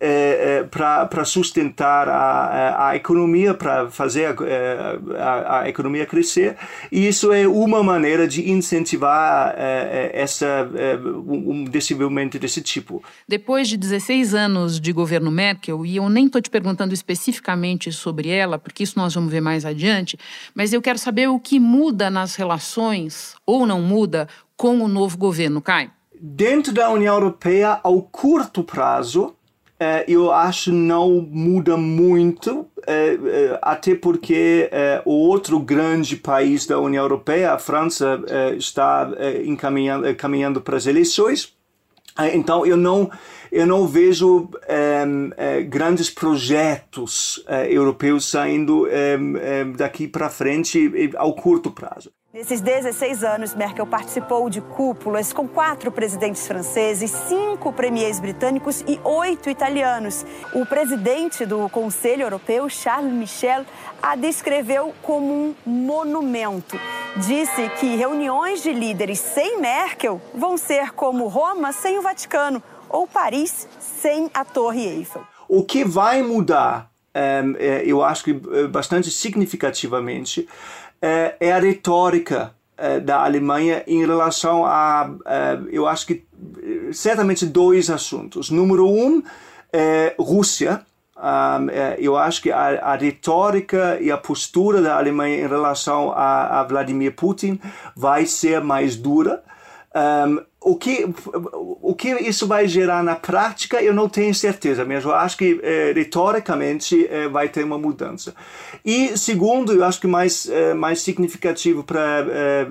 é, 0.00 0.58
é, 0.58 0.62
para 0.64 1.24
sustentar 1.24 2.08
a, 2.08 2.88
a 2.88 2.96
economia, 2.96 3.54
para 3.54 3.90
fazer 3.90 4.26
a, 4.26 4.36
é, 4.44 4.98
a, 5.18 5.60
a, 5.60 5.68
economia 5.68 6.04
crescer. 6.04 6.56
E 6.90 7.06
isso 7.06 7.32
é 7.32 7.46
uma 7.46 7.82
maneira 7.82 8.26
de 8.26 8.50
incentivar 8.50 9.54
é, 9.56 10.10
é 10.14 10.20
essa, 10.20 10.46
é, 10.74 10.96
um 10.96 11.64
desenvolvimento 11.64 12.38
desse 12.38 12.60
tipo. 12.60 13.02
Depois 13.26 13.68
de 13.68 13.76
16 13.76 14.34
anos 14.34 14.80
de 14.80 14.92
governo 14.92 15.30
Merkel, 15.30 15.86
e 15.86 15.96
eu 15.96 16.08
nem 16.08 16.26
estou 16.26 16.40
te 16.40 16.50
perguntando 16.50 16.92
especificamente 16.92 17.90
sobre 17.92 18.28
ela, 18.28 18.58
porque 18.58 18.82
isso 18.82 18.98
nós 18.98 19.14
vamos 19.14 19.30
ver 19.30 19.40
mais 19.40 19.64
adiante, 19.64 20.18
mas 20.54 20.72
eu 20.72 20.82
quero 20.82 20.98
saber 20.98 21.28
o 21.28 21.38
que 21.38 21.58
muda 21.58 22.10
nas 22.10 22.34
relações, 22.34 23.34
ou 23.46 23.66
não 23.66 23.80
muda, 23.80 24.28
com 24.56 24.80
o 24.80 24.88
novo 24.88 25.16
governo, 25.16 25.60
Kai. 25.62 25.90
Dentro 26.20 26.72
da 26.72 26.90
União 26.90 27.14
Europeia, 27.14 27.80
ao 27.82 28.00
curto 28.02 28.62
prazo, 28.62 29.34
é, 29.78 30.04
eu 30.06 30.30
acho 30.30 30.72
não 30.72 31.20
muda 31.20 31.76
muito, 31.76 32.66
é, 32.86 33.14
é, 33.14 33.58
até 33.60 33.94
porque 33.94 34.70
o 35.04 35.12
outro 35.12 35.58
grande 35.58 36.16
país 36.16 36.64
da 36.66 36.78
União 36.78 37.02
Europeia, 37.02 37.52
a 37.52 37.58
França, 37.58 38.22
está 38.56 39.10
encaminhando 39.44 40.14
caminhando 40.14 40.60
para 40.60 40.76
as 40.76 40.86
eleições. 40.86 41.52
Então 42.32 42.64
eu 42.64 42.76
não 42.76 43.10
eu 43.50 43.66
não 43.66 43.86
vejo 43.86 44.48
grandes 45.68 46.10
projetos 46.10 47.44
europeus 47.68 48.30
saindo 48.30 48.86
daqui 49.76 50.06
para 50.06 50.30
frente 50.30 51.10
ao 51.16 51.34
curto 51.34 51.70
prazo. 51.70 52.10
Nesses 52.34 52.60
16 52.60 53.22
anos, 53.22 53.54
Merkel 53.54 53.86
participou 53.86 54.50
de 54.50 54.60
cúpulas 54.60 55.32
com 55.32 55.46
quatro 55.46 55.92
presidentes 55.92 56.48
franceses, 56.48 57.12
cinco 57.28 57.72
premiers 57.72 58.18
britânicos 58.18 58.80
e 58.88 58.98
oito 59.04 59.48
italianos. 59.48 60.26
O 60.52 60.66
presidente 60.66 61.46
do 61.46 61.68
Conselho 61.68 62.22
Europeu, 62.22 62.68
Charles 62.68 63.12
Michel, 63.12 63.64
a 64.02 64.16
descreveu 64.16 64.92
como 65.00 65.32
um 65.32 65.54
monumento. 65.64 66.76
Disse 67.18 67.68
que 67.78 67.94
reuniões 67.94 68.64
de 68.64 68.72
líderes 68.72 69.20
sem 69.20 69.60
Merkel 69.60 70.20
vão 70.34 70.58
ser 70.58 70.90
como 70.90 71.28
Roma 71.28 71.70
sem 71.70 71.98
o 71.98 72.02
Vaticano 72.02 72.60
ou 72.88 73.06
Paris 73.06 73.68
sem 73.78 74.28
a 74.34 74.44
Torre 74.44 74.84
Eiffel. 74.84 75.22
O 75.46 75.62
que 75.62 75.84
vai 75.84 76.20
mudar, 76.20 76.90
é, 77.14 77.84
eu 77.86 78.02
acho 78.02 78.24
que 78.24 78.40
é, 78.50 78.66
bastante 78.66 79.08
significativamente, 79.08 80.48
é, 81.04 81.36
é 81.38 81.52
a 81.52 81.58
retórica 81.58 82.54
é, 82.78 82.98
da 82.98 83.22
Alemanha 83.22 83.84
em 83.86 84.06
relação 84.06 84.64
a, 84.64 85.10
é, 85.26 85.58
eu 85.70 85.86
acho 85.86 86.06
que 86.06 86.24
certamente 86.92 87.44
dois 87.44 87.90
assuntos. 87.90 88.48
Número 88.48 88.88
um, 88.88 89.22
é 89.70 90.14
Rússia. 90.18 90.80
Um, 91.14 91.68
é, 91.70 91.96
eu 91.98 92.16
acho 92.16 92.40
que 92.40 92.50
a, 92.50 92.80
a, 92.80 92.96
retórica 92.96 93.98
e 94.00 94.10
a 94.10 94.16
postura 94.16 94.80
da 94.80 94.96
Alemanha 94.96 95.36
em 95.36 95.46
relação 95.46 96.10
a, 96.10 96.60
a 96.60 96.64
Vladimir 96.64 97.14
Putin 97.14 97.60
vai 97.94 98.24
ser 98.24 98.62
mais 98.62 98.96
dura. 98.96 99.44
Um, 99.94 100.42
o 100.64 100.76
que, 100.76 101.06
o 101.82 101.94
que 101.94 102.08
isso 102.22 102.46
vai 102.46 102.66
gerar 102.66 103.04
na 103.04 103.14
prática, 103.14 103.82
eu 103.82 103.92
não 103.92 104.08
tenho 104.08 104.34
certeza 104.34 104.82
mesmo. 104.82 105.10
Eu 105.10 105.14
acho 105.14 105.36
que, 105.36 105.60
é, 105.62 105.92
retoricamente, 105.94 107.06
é, 107.06 107.28
vai 107.28 107.50
ter 107.50 107.62
uma 107.62 107.76
mudança. 107.76 108.34
E, 108.82 109.16
segundo, 109.18 109.72
eu 109.72 109.84
acho 109.84 110.00
que 110.00 110.06
mais, 110.06 110.48
é, 110.48 110.72
mais 110.72 111.02
significativo, 111.02 111.84
pra, 111.84 112.24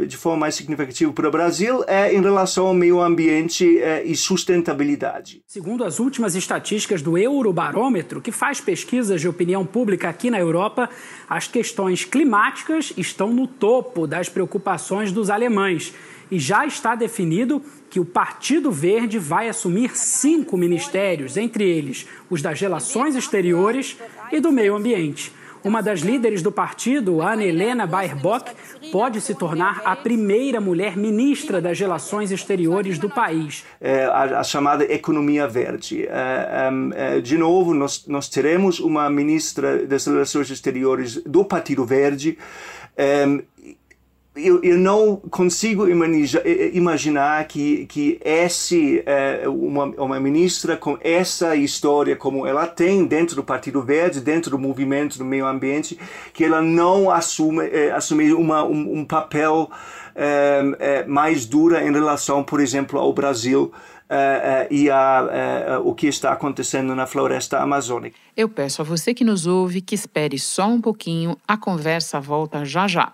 de 0.07 0.17
forma 0.17 0.39
mais 0.39 0.55
significativa 0.55 1.13
para 1.13 1.27
o 1.27 1.31
Brasil, 1.31 1.83
é 1.85 2.11
em 2.11 2.21
relação 2.21 2.65
ao 2.65 2.73
meio 2.73 2.99
ambiente 2.99 3.79
e 4.03 4.15
sustentabilidade. 4.15 5.43
Segundo 5.45 5.83
as 5.83 5.99
últimas 5.99 6.33
estatísticas 6.35 7.01
do 7.01 7.15
Eurobarômetro, 7.15 8.21
que 8.21 8.31
faz 8.31 8.59
pesquisas 8.59 9.21
de 9.21 9.27
opinião 9.27 9.65
pública 9.65 10.09
aqui 10.09 10.31
na 10.31 10.39
Europa, 10.39 10.89
as 11.29 11.47
questões 11.47 12.05
climáticas 12.05 12.91
estão 12.97 13.31
no 13.31 13.45
topo 13.45 14.07
das 14.07 14.29
preocupações 14.29 15.11
dos 15.11 15.29
alemães 15.29 15.93
e 16.33 16.39
já 16.39 16.65
está 16.65 16.95
definido 16.95 17.61
que 17.91 17.99
o 17.99 18.05
Partido 18.05 18.71
Verde 18.71 19.19
vai 19.19 19.47
assumir 19.47 19.95
cinco 19.95 20.57
ministérios, 20.57 21.37
entre 21.37 21.63
eles 21.63 22.07
os 22.27 22.41
das 22.41 22.59
Relações 22.59 23.15
Exteriores 23.15 23.95
e 24.31 24.39
do 24.39 24.51
Meio 24.51 24.75
Ambiente. 24.75 25.31
Uma 25.63 25.79
das 25.79 25.99
líderes 25.99 26.41
do 26.41 26.51
partido, 26.51 27.21
Ana 27.21 27.43
Helena 27.43 27.85
Baerbock, 27.85 28.51
pode 28.91 29.21
se 29.21 29.35
tornar 29.35 29.83
a 29.85 29.95
primeira 29.95 30.59
mulher 30.59 30.97
ministra 30.97 31.61
das 31.61 31.79
Relações 31.79 32.31
Exteriores 32.31 32.97
do 32.97 33.11
país. 33.11 33.63
É, 33.79 34.05
a, 34.05 34.39
a, 34.39 34.43
chamada 34.43 34.83
economia 34.91 35.47
verde. 35.47 36.07
É, 36.07 36.69
é, 36.95 37.21
de 37.21 37.37
novo, 37.37 37.75
nós, 37.75 38.07
nós 38.07 38.27
teremos 38.27 38.79
uma 38.79 39.07
ministra 39.07 39.85
das 39.85 40.07
Relações 40.07 40.49
Exteriores 40.49 41.17
do 41.17 41.45
Partido 41.45 41.85
Verde. 41.85 42.39
É, 44.35 44.41
eu, 44.41 44.61
eu 44.63 44.77
não 44.77 45.15
consigo 45.15 45.87
imaginar 45.87 47.45
que, 47.47 47.85
que 47.85 48.19
esse, 48.23 49.03
é, 49.05 49.47
uma, 49.47 49.85
uma 49.85 50.19
ministra 50.19 50.75
com 50.75 50.97
essa 51.01 51.55
história 51.55 52.15
como 52.15 52.45
ela 52.45 52.65
tem 52.65 53.05
dentro 53.05 53.35
do 53.35 53.43
Partido 53.43 53.81
Verde, 53.81 54.19
dentro 54.19 54.51
do 54.51 54.59
movimento 54.59 55.17
do 55.17 55.25
meio 55.25 55.45
ambiente, 55.45 55.99
que 56.33 56.43
ela 56.43 56.61
não 56.61 57.09
assume, 57.11 57.67
é, 57.67 57.91
assume 57.91 58.33
uma, 58.33 58.63
um, 58.63 58.99
um 58.99 59.05
papel 59.05 59.69
é, 60.15 60.61
é, 60.79 61.05
mais 61.05 61.45
dura 61.45 61.83
em 61.83 61.91
relação, 61.91 62.43
por 62.43 62.59
exemplo, 62.59 62.99
ao 62.99 63.13
Brasil 63.13 63.71
uh, 64.09 64.67
e 64.69 64.89
a, 64.89 65.79
o 65.83 65.93
que 65.95 66.07
está 66.07 66.31
acontecendo 66.31 66.95
na 66.95 67.07
floresta 67.07 67.59
amazônica. 67.59 68.17
Eu 68.37 68.47
peço 68.49 68.81
a 68.81 68.85
você 68.85 69.13
que 69.13 69.23
nos 69.23 69.47
ouve 69.47 69.81
que 69.81 69.95
espere 69.95 70.37
só 70.37 70.67
um 70.67 70.81
pouquinho, 70.81 71.37
a 71.47 71.57
conversa 71.57 72.19
volta 72.19 72.63
já 72.63 72.87
já. 72.87 73.13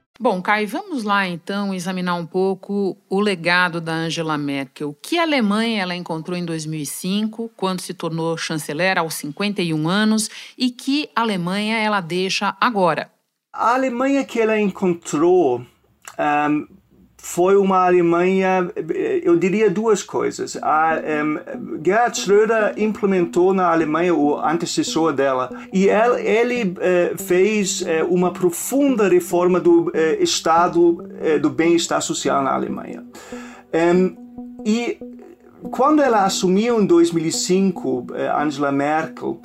Bom, 0.23 0.39
Kai, 0.39 0.67
vamos 0.67 1.03
lá 1.03 1.27
então 1.27 1.73
examinar 1.73 2.13
um 2.13 2.27
pouco 2.27 2.95
o 3.09 3.19
legado 3.19 3.81
da 3.81 3.91
Angela 3.91 4.37
Merkel. 4.37 4.95
Que 5.01 5.17
Alemanha 5.17 5.81
ela 5.81 5.95
encontrou 5.95 6.37
em 6.37 6.45
2005, 6.45 7.49
quando 7.57 7.81
se 7.81 7.91
tornou 7.91 8.37
chanceler 8.37 8.99
aos 8.99 9.15
51 9.15 9.89
anos, 9.89 10.29
e 10.55 10.69
que 10.69 11.09
Alemanha 11.15 11.75
ela 11.79 12.01
deixa 12.01 12.55
agora? 12.61 13.11
A 13.51 13.73
Alemanha 13.73 14.23
que 14.23 14.39
ela 14.39 14.59
encontrou 14.59 15.57
um, 15.59 16.67
foi 17.23 17.55
uma 17.55 17.85
Alemanha, 17.85 18.67
eu 19.23 19.37
diria 19.37 19.69
duas 19.69 20.01
coisas. 20.01 20.57
A, 20.59 20.99
um, 21.23 21.79
Gerhard 21.81 22.19
Schröder 22.19 22.73
implementou 22.77 23.53
na 23.53 23.71
Alemanha 23.71 24.13
o 24.13 24.39
antecessor 24.39 25.13
dela 25.13 25.51
e 25.71 25.87
ele, 25.87 26.27
ele 26.27 26.71
uh, 26.71 27.23
fez 27.23 27.81
uh, 27.81 28.05
uma 28.09 28.31
profunda 28.33 29.07
reforma 29.07 29.59
do 29.59 29.89
uh, 29.89 29.93
estado 30.19 31.07
do 31.39 31.49
bem-estar 31.51 32.01
social 32.01 32.41
na 32.43 32.53
Alemanha. 32.53 33.05
Um, 33.71 34.15
e 34.65 34.97
quando 35.69 36.01
ela 36.01 36.25
assumiu 36.25 36.81
em 36.81 36.85
2005, 36.87 38.07
Angela 38.35 38.71
Merkel, 38.71 39.39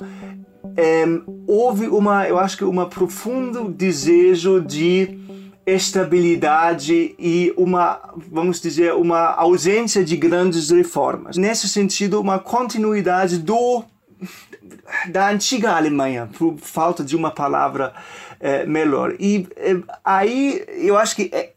um, 0.65 1.43
houve 1.45 1.87
uma, 1.87 2.27
eu 2.27 2.39
acho 2.39 2.57
que 2.57 2.63
uma 2.63 2.87
profundo 2.87 3.69
desejo 3.69 4.59
de 4.59 5.27
estabilidade 5.67 7.13
e 7.19 7.53
uma, 7.57 7.99
vamos 8.31 8.61
dizer, 8.61 8.93
uma 8.93 9.33
ausência 9.33 10.01
de 10.01 10.15
grandes 10.15 10.69
reformas. 10.69 11.35
Nesse 11.35 11.67
sentido, 11.67 12.21
uma 12.21 12.39
continuidade 12.39 13.37
do 13.37 13.83
da 15.09 15.29
antiga 15.29 15.73
Alemanha, 15.73 16.29
por 16.37 16.57
falta 16.57 17.03
de 17.03 17.15
uma 17.17 17.29
palavra 17.29 17.93
é, 18.39 18.65
melhor. 18.65 19.15
E 19.19 19.45
é, 19.57 19.75
aí 20.05 20.63
eu 20.69 20.97
acho 20.97 21.17
que 21.17 21.29
é, 21.33 21.51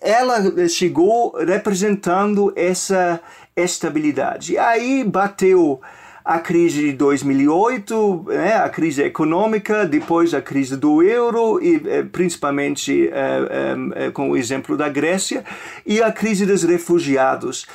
ela 0.00 0.68
chegou 0.68 1.34
representando 1.36 2.52
essa 2.54 3.20
estabilidade. 3.56 4.52
E 4.52 4.58
aí 4.58 5.02
bateu 5.02 5.80
a 6.24 6.38
crise 6.38 6.82
de 6.82 6.92
2008, 6.92 8.24
né, 8.28 8.56
a 8.56 8.68
crise 8.68 9.02
econômica, 9.02 9.86
depois 9.86 10.34
a 10.34 10.42
crise 10.42 10.76
do 10.76 11.02
euro, 11.02 11.62
e 11.62 11.82
eh, 11.86 12.02
principalmente 12.02 13.08
eh, 13.08 13.76
eh, 13.94 14.10
com 14.10 14.30
o 14.30 14.36
exemplo 14.36 14.76
da 14.76 14.88
Grécia, 14.88 15.44
e 15.84 16.02
a 16.02 16.12
crise 16.12 16.44
dos 16.44 16.62
refugiados. 16.62 17.66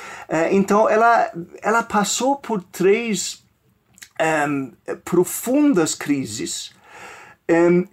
então, 0.50 0.88
ela, 0.88 1.30
ela 1.62 1.82
passou 1.82 2.36
por 2.36 2.62
três 2.62 3.44
profundas 5.04 5.94
crises 5.94 6.72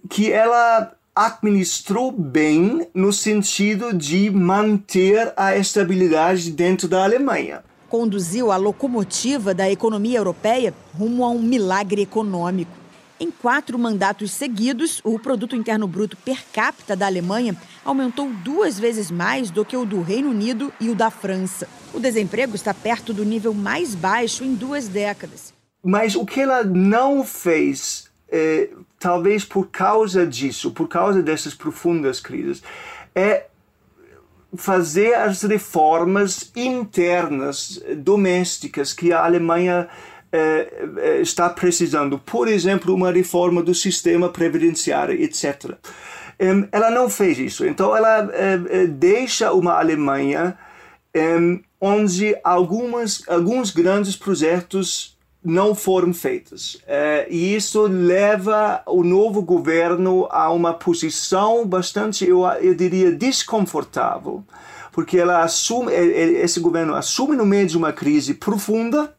que 0.08 0.32
ela 0.32 0.92
administrou 1.14 2.10
bem 2.10 2.88
no 2.94 3.12
sentido 3.12 3.92
de 3.92 4.30
manter 4.30 5.32
a 5.36 5.56
estabilidade 5.56 6.50
dentro 6.50 6.88
da 6.88 7.04
Alemanha 7.04 7.62
conduziu 7.94 8.50
a 8.50 8.56
locomotiva 8.56 9.54
da 9.54 9.70
economia 9.70 10.18
europeia 10.18 10.74
rumo 10.98 11.22
a 11.24 11.30
um 11.30 11.38
milagre 11.38 12.02
econômico. 12.02 12.72
Em 13.20 13.30
quatro 13.30 13.78
mandatos 13.78 14.32
seguidos, 14.32 15.00
o 15.04 15.16
produto 15.16 15.54
interno 15.54 15.86
bruto 15.86 16.16
per 16.16 16.44
capita 16.52 16.96
da 16.96 17.06
Alemanha 17.06 17.56
aumentou 17.84 18.28
duas 18.42 18.80
vezes 18.80 19.12
mais 19.12 19.48
do 19.48 19.64
que 19.64 19.76
o 19.76 19.84
do 19.84 20.02
Reino 20.02 20.30
Unido 20.30 20.72
e 20.80 20.90
o 20.90 20.94
da 20.96 21.08
França. 21.08 21.68
O 21.92 22.00
desemprego 22.00 22.56
está 22.56 22.74
perto 22.74 23.14
do 23.14 23.24
nível 23.24 23.54
mais 23.54 23.94
baixo 23.94 24.42
em 24.42 24.56
duas 24.56 24.88
décadas. 24.88 25.54
Mas 25.80 26.16
o 26.16 26.26
que 26.26 26.40
ela 26.40 26.64
não 26.64 27.22
fez, 27.22 28.10
é, 28.28 28.70
talvez 28.98 29.44
por 29.44 29.68
causa 29.68 30.26
disso, 30.26 30.72
por 30.72 30.88
causa 30.88 31.22
dessas 31.22 31.54
profundas 31.54 32.18
crises, 32.18 32.60
é 33.14 33.46
fazer 34.56 35.14
as 35.14 35.42
reformas 35.42 36.50
internas, 36.54 37.82
domésticas, 37.96 38.92
que 38.92 39.12
a 39.12 39.24
Alemanha 39.24 39.88
eh, 40.32 40.86
eh, 40.98 41.20
está 41.20 41.48
precisando. 41.48 42.18
Por 42.18 42.48
exemplo, 42.48 42.94
uma 42.94 43.12
reforma 43.12 43.62
do 43.62 43.74
sistema 43.74 44.28
previdenciário, 44.28 45.14
etc. 45.14 45.76
Ela 46.72 46.90
não 46.90 47.08
fez 47.08 47.38
isso. 47.38 47.64
Então, 47.64 47.96
ela 47.96 48.28
eh, 48.32 48.86
deixa 48.86 49.52
uma 49.52 49.78
Alemanha 49.78 50.58
um, 51.14 51.60
onde 51.80 52.36
algumas, 52.42 53.22
alguns 53.28 53.70
grandes 53.70 54.16
projetos 54.16 55.13
não 55.44 55.74
foram 55.74 56.14
feitas. 56.14 56.78
É, 56.86 57.26
e 57.28 57.54
isso 57.54 57.82
leva 57.82 58.82
o 58.86 59.04
novo 59.04 59.42
governo 59.42 60.26
a 60.30 60.50
uma 60.50 60.72
posição 60.72 61.66
bastante, 61.66 62.26
eu, 62.26 62.44
eu 62.62 62.74
diria, 62.74 63.12
desconfortável, 63.12 64.42
porque 64.90 65.18
ela 65.18 65.42
assume, 65.42 65.92
esse 65.92 66.58
governo 66.60 66.94
assume 66.94 67.36
no 67.36 67.44
meio 67.44 67.66
de 67.66 67.76
uma 67.76 67.92
crise 67.92 68.32
profunda, 68.32 69.14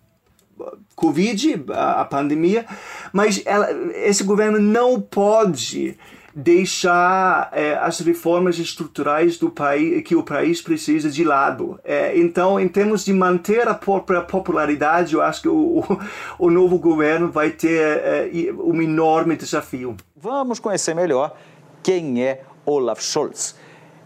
Covid, 0.95 1.65
a, 1.69 2.01
a 2.01 2.05
pandemia, 2.05 2.65
mas 3.13 3.41
ela, 3.45 3.69
esse 3.93 4.23
governo 4.23 4.59
não 4.59 4.99
pode 4.99 5.97
deixar 6.37 7.49
é, 7.53 7.75
as 7.75 8.01
reformas 8.01 8.59
estruturais 8.59 9.37
do 9.37 9.49
país 9.49 10.03
que 10.03 10.17
o 10.17 10.21
país 10.21 10.61
precisa 10.61 11.09
de 11.09 11.23
lado. 11.23 11.79
É, 11.81 12.17
então, 12.17 12.59
em 12.59 12.67
termos 12.67 13.05
de 13.05 13.13
manter 13.13 13.65
a 13.69 13.73
própria 13.73 14.19
popularidade, 14.21 15.13
eu 15.13 15.21
acho 15.21 15.43
que 15.43 15.47
o, 15.47 15.79
o, 15.79 15.99
o 16.37 16.51
novo 16.51 16.77
governo 16.77 17.31
vai 17.31 17.51
ter 17.51 17.79
é, 17.79 18.29
um 18.51 18.81
enorme 18.81 19.37
desafio. 19.37 19.95
Vamos 20.13 20.59
conhecer 20.59 20.93
melhor 20.93 21.37
quem 21.81 22.21
é 22.21 22.43
Olaf 22.65 23.01
Scholz. 23.01 23.55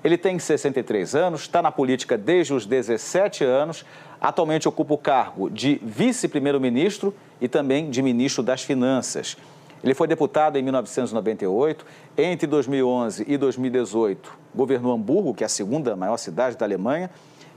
Ele 0.03 0.17
tem 0.17 0.37
63 0.37 1.15
anos, 1.15 1.41
está 1.41 1.63
na 1.63 1.71
política 1.71 2.15
desde 2.15 2.53
os 2.53 2.65
17 2.65 3.43
anos, 3.43 3.83
atualmente 4.21 4.67
ocupa 4.67 4.93
o 4.93 4.97
cargo 4.97 5.49
de 5.49 5.81
vice-primeiro-ministro 5.83 7.11
e 7.41 7.47
também 7.47 7.89
de 7.89 8.03
ministro 8.03 8.43
das 8.43 8.61
Finanças. 8.61 9.35
Ele 9.83 9.93
foi 9.93 10.07
deputado 10.07 10.57
em 10.57 10.61
1998. 10.61 11.85
Entre 12.17 12.47
2011 12.47 13.25
e 13.27 13.37
2018, 13.37 14.37
governou 14.53 14.93
Hamburgo, 14.93 15.33
que 15.33 15.43
é 15.43 15.45
a 15.45 15.49
segunda 15.49 15.95
maior 15.95 16.17
cidade 16.17 16.57
da 16.57 16.65
Alemanha, 16.65 17.09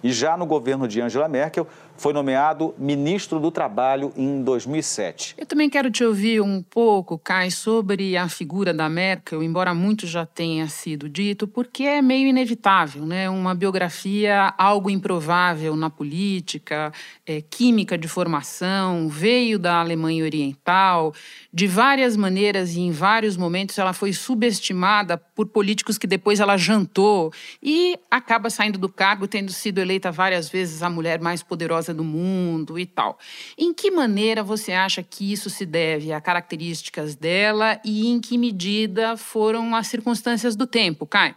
e 0.02 0.12
já 0.12 0.36
no 0.36 0.46
governo 0.46 0.88
de 0.88 1.00
Angela 1.00 1.28
Merkel 1.28 1.66
foi 2.02 2.12
nomeado 2.12 2.74
ministro 2.76 3.38
do 3.38 3.48
Trabalho 3.52 4.12
em 4.16 4.42
2007. 4.42 5.36
Eu 5.38 5.46
também 5.46 5.70
quero 5.70 5.88
te 5.88 6.02
ouvir 6.02 6.40
um 6.40 6.60
pouco, 6.60 7.16
Kai, 7.16 7.48
sobre 7.48 8.16
a 8.16 8.28
figura 8.28 8.74
da 8.74 8.88
Merkel, 8.88 9.40
embora 9.40 9.72
muito 9.72 10.04
já 10.04 10.26
tenha 10.26 10.66
sido 10.66 11.08
dito, 11.08 11.46
porque 11.46 11.84
é 11.84 12.02
meio 12.02 12.26
inevitável, 12.26 13.06
né? 13.06 13.30
Uma 13.30 13.54
biografia 13.54 14.52
algo 14.58 14.90
improvável 14.90 15.76
na 15.76 15.88
política, 15.88 16.92
é, 17.24 17.40
química 17.40 17.96
de 17.96 18.08
formação, 18.08 19.08
veio 19.08 19.56
da 19.56 19.78
Alemanha 19.78 20.24
Oriental, 20.24 21.14
de 21.52 21.68
várias 21.68 22.16
maneiras 22.16 22.74
e 22.74 22.80
em 22.80 22.90
vários 22.90 23.36
momentos 23.36 23.78
ela 23.78 23.92
foi 23.92 24.12
subestimada 24.12 25.16
por 25.16 25.46
políticos 25.46 25.98
que 25.98 26.08
depois 26.08 26.40
ela 26.40 26.56
jantou 26.56 27.32
e 27.62 27.96
acaba 28.10 28.50
saindo 28.50 28.76
do 28.76 28.88
cargo, 28.88 29.28
tendo 29.28 29.52
sido 29.52 29.78
eleita 29.78 30.10
várias 30.10 30.48
vezes 30.48 30.82
a 30.82 30.90
mulher 30.90 31.20
mais 31.20 31.44
poderosa 31.44 31.91
do 31.92 32.04
mundo 32.04 32.78
e 32.78 32.86
tal. 32.86 33.18
Em 33.56 33.72
que 33.72 33.90
maneira 33.90 34.42
você 34.42 34.72
acha 34.72 35.02
que 35.02 35.32
isso 35.32 35.50
se 35.50 35.66
deve 35.66 36.12
a 36.12 36.20
características 36.20 37.14
dela 37.14 37.80
e 37.84 38.08
em 38.08 38.20
que 38.20 38.38
medida 38.38 39.16
foram 39.16 39.74
as 39.74 39.86
circunstâncias 39.86 40.56
do 40.56 40.66
tempo, 40.66 41.06
Kai? 41.06 41.34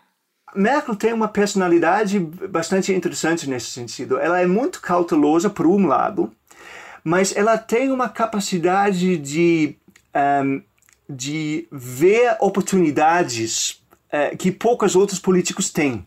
Merkel 0.55 0.95
tem 0.95 1.13
uma 1.13 1.27
personalidade 1.27 2.19
bastante 2.19 2.93
interessante 2.93 3.49
nesse 3.49 3.67
sentido. 3.67 4.17
Ela 4.17 4.39
é 4.39 4.45
muito 4.45 4.81
cautelosa, 4.81 5.49
por 5.49 5.67
um 5.67 5.85
lado, 5.85 6.31
mas 7.03 7.35
ela 7.35 7.57
tem 7.57 7.91
uma 7.91 8.09
capacidade 8.09 9.17
de, 9.17 9.75
um, 10.43 10.61
de 11.09 11.67
ver 11.71 12.37
oportunidades 12.39 13.81
uh, 14.11 14.35
que 14.37 14.51
poucos 14.51 14.95
outros 14.95 15.19
políticos 15.19 15.69
têm. 15.69 16.05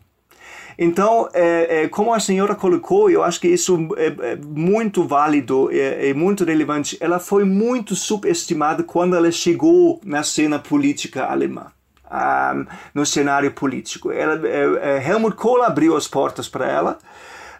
Então, 0.81 1.27
é, 1.33 1.81
é, 1.81 1.87
como 1.89 2.13
a 2.13 2.21
senhora 2.21 2.55
colocou, 2.55 3.09
eu 3.09 3.21
acho 3.21 3.41
que 3.41 3.49
isso 3.49 3.89
é, 3.97 4.31
é 4.31 4.35
muito 4.37 5.03
válido 5.03 5.69
e 5.73 6.13
muito 6.13 6.45
relevante. 6.45 6.97
Ela 7.01 7.19
foi 7.19 7.43
muito 7.43 7.97
subestimada 7.97 8.81
quando 8.81 9.13
ela 9.13 9.29
chegou 9.29 9.99
na 10.05 10.23
cena 10.23 10.57
política 10.57 11.25
alemã. 11.25 11.65
Um, 12.09 12.65
no 12.93 13.05
cenário 13.05 13.51
político. 13.51 14.09
Ela, 14.09 14.41
é, 14.47 14.97
é, 14.97 15.09
Helmut 15.09 15.35
Kohl 15.35 15.61
abriu 15.61 15.95
as 15.95 16.07
portas 16.07 16.47
para 16.49 16.67
ela 16.67 16.97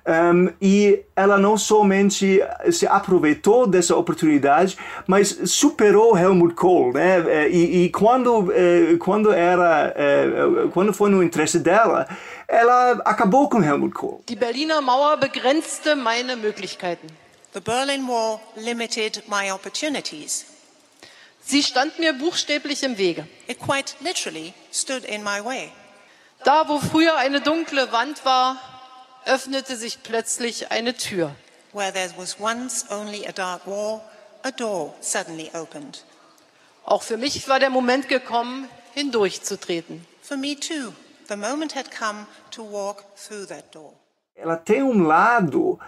um, 0.09 0.51
e 0.59 1.01
ela 1.15 1.37
não 1.37 1.55
somente 1.55 2.41
se 2.71 2.87
aproveitou 2.87 3.67
dessa 3.67 3.95
oportunidade, 3.95 4.75
mas 5.05 5.37
superou 5.45 6.17
Helmut 6.17 6.55
Kohl, 6.55 6.93
né? 6.93 7.19
É, 7.27 7.49
e, 7.49 7.85
e 7.85 7.89
quando 7.89 8.51
é, 8.51 8.97
quando 8.97 9.31
era 9.31 9.93
é, 9.95 10.67
quando 10.73 10.91
foi 10.93 11.11
no 11.11 11.21
interesse 11.21 11.59
dela, 11.59 12.07
ela 12.47 12.93
acabou 13.05 13.47
com 13.47 13.63
Helmut 13.63 13.93
Kohl. 13.93 14.21
Die 14.27 14.35
Berliner 14.35 14.81
Mauer 14.81 15.17
begrenzte 15.17 15.95
meine 15.95 16.35
Möglichkeiten. 16.35 17.07
The 17.53 17.61
Berlin 17.61 18.07
Wall 18.07 18.39
limited 18.55 19.23
my 19.27 19.51
opportunities. 19.51 20.45
Sie 21.41 21.61
stand 21.61 21.97
mir 21.99 22.13
buchstäblich 22.13 22.83
im 22.83 22.97
Wege. 22.97 23.27
It 23.47 23.59
quite 23.59 23.95
literally 24.01 24.53
stood 24.71 25.03
in 25.03 25.23
my 25.23 25.43
way. 25.43 25.71
Da, 26.43 26.67
wo 26.67 26.79
früher 26.79 27.17
eine 27.17 27.41
dunkle 27.41 27.91
Wand 27.91 28.23
war, 28.23 28.57
öffnete 29.29 29.75
sich 29.75 30.01
plötzlich 30.03 30.71
eine 30.71 30.95
Tür. 30.95 31.35
Where 31.71 31.93
there 31.93 32.09
was 32.17 32.37
once 32.39 32.85
only 32.89 33.27
a 33.27 33.31
dark 33.31 33.65
wall, 33.67 34.01
a 34.43 34.51
door 34.51 34.93
suddenly 35.01 35.51
opened. 35.53 36.03
Auch 36.83 37.03
für 37.03 37.17
mich 37.17 37.47
war 37.47 37.59
der 37.59 37.69
Moment 37.69 38.09
gekommen, 38.09 38.67
hindurchzutreten. 38.95 40.05
For 40.21 40.35
me 40.35 40.55
too, 40.55 40.93
the 41.27 41.35
moment 41.37 41.75
had 41.75 41.91
come 41.91 42.25
to 42.51 42.63
walk 42.63 43.03
through 43.15 43.45
that 43.47 43.71
door. 43.71 43.93
Ela 44.35 44.57
tem 44.57 44.81
um 44.81 45.03
lado 45.03 45.79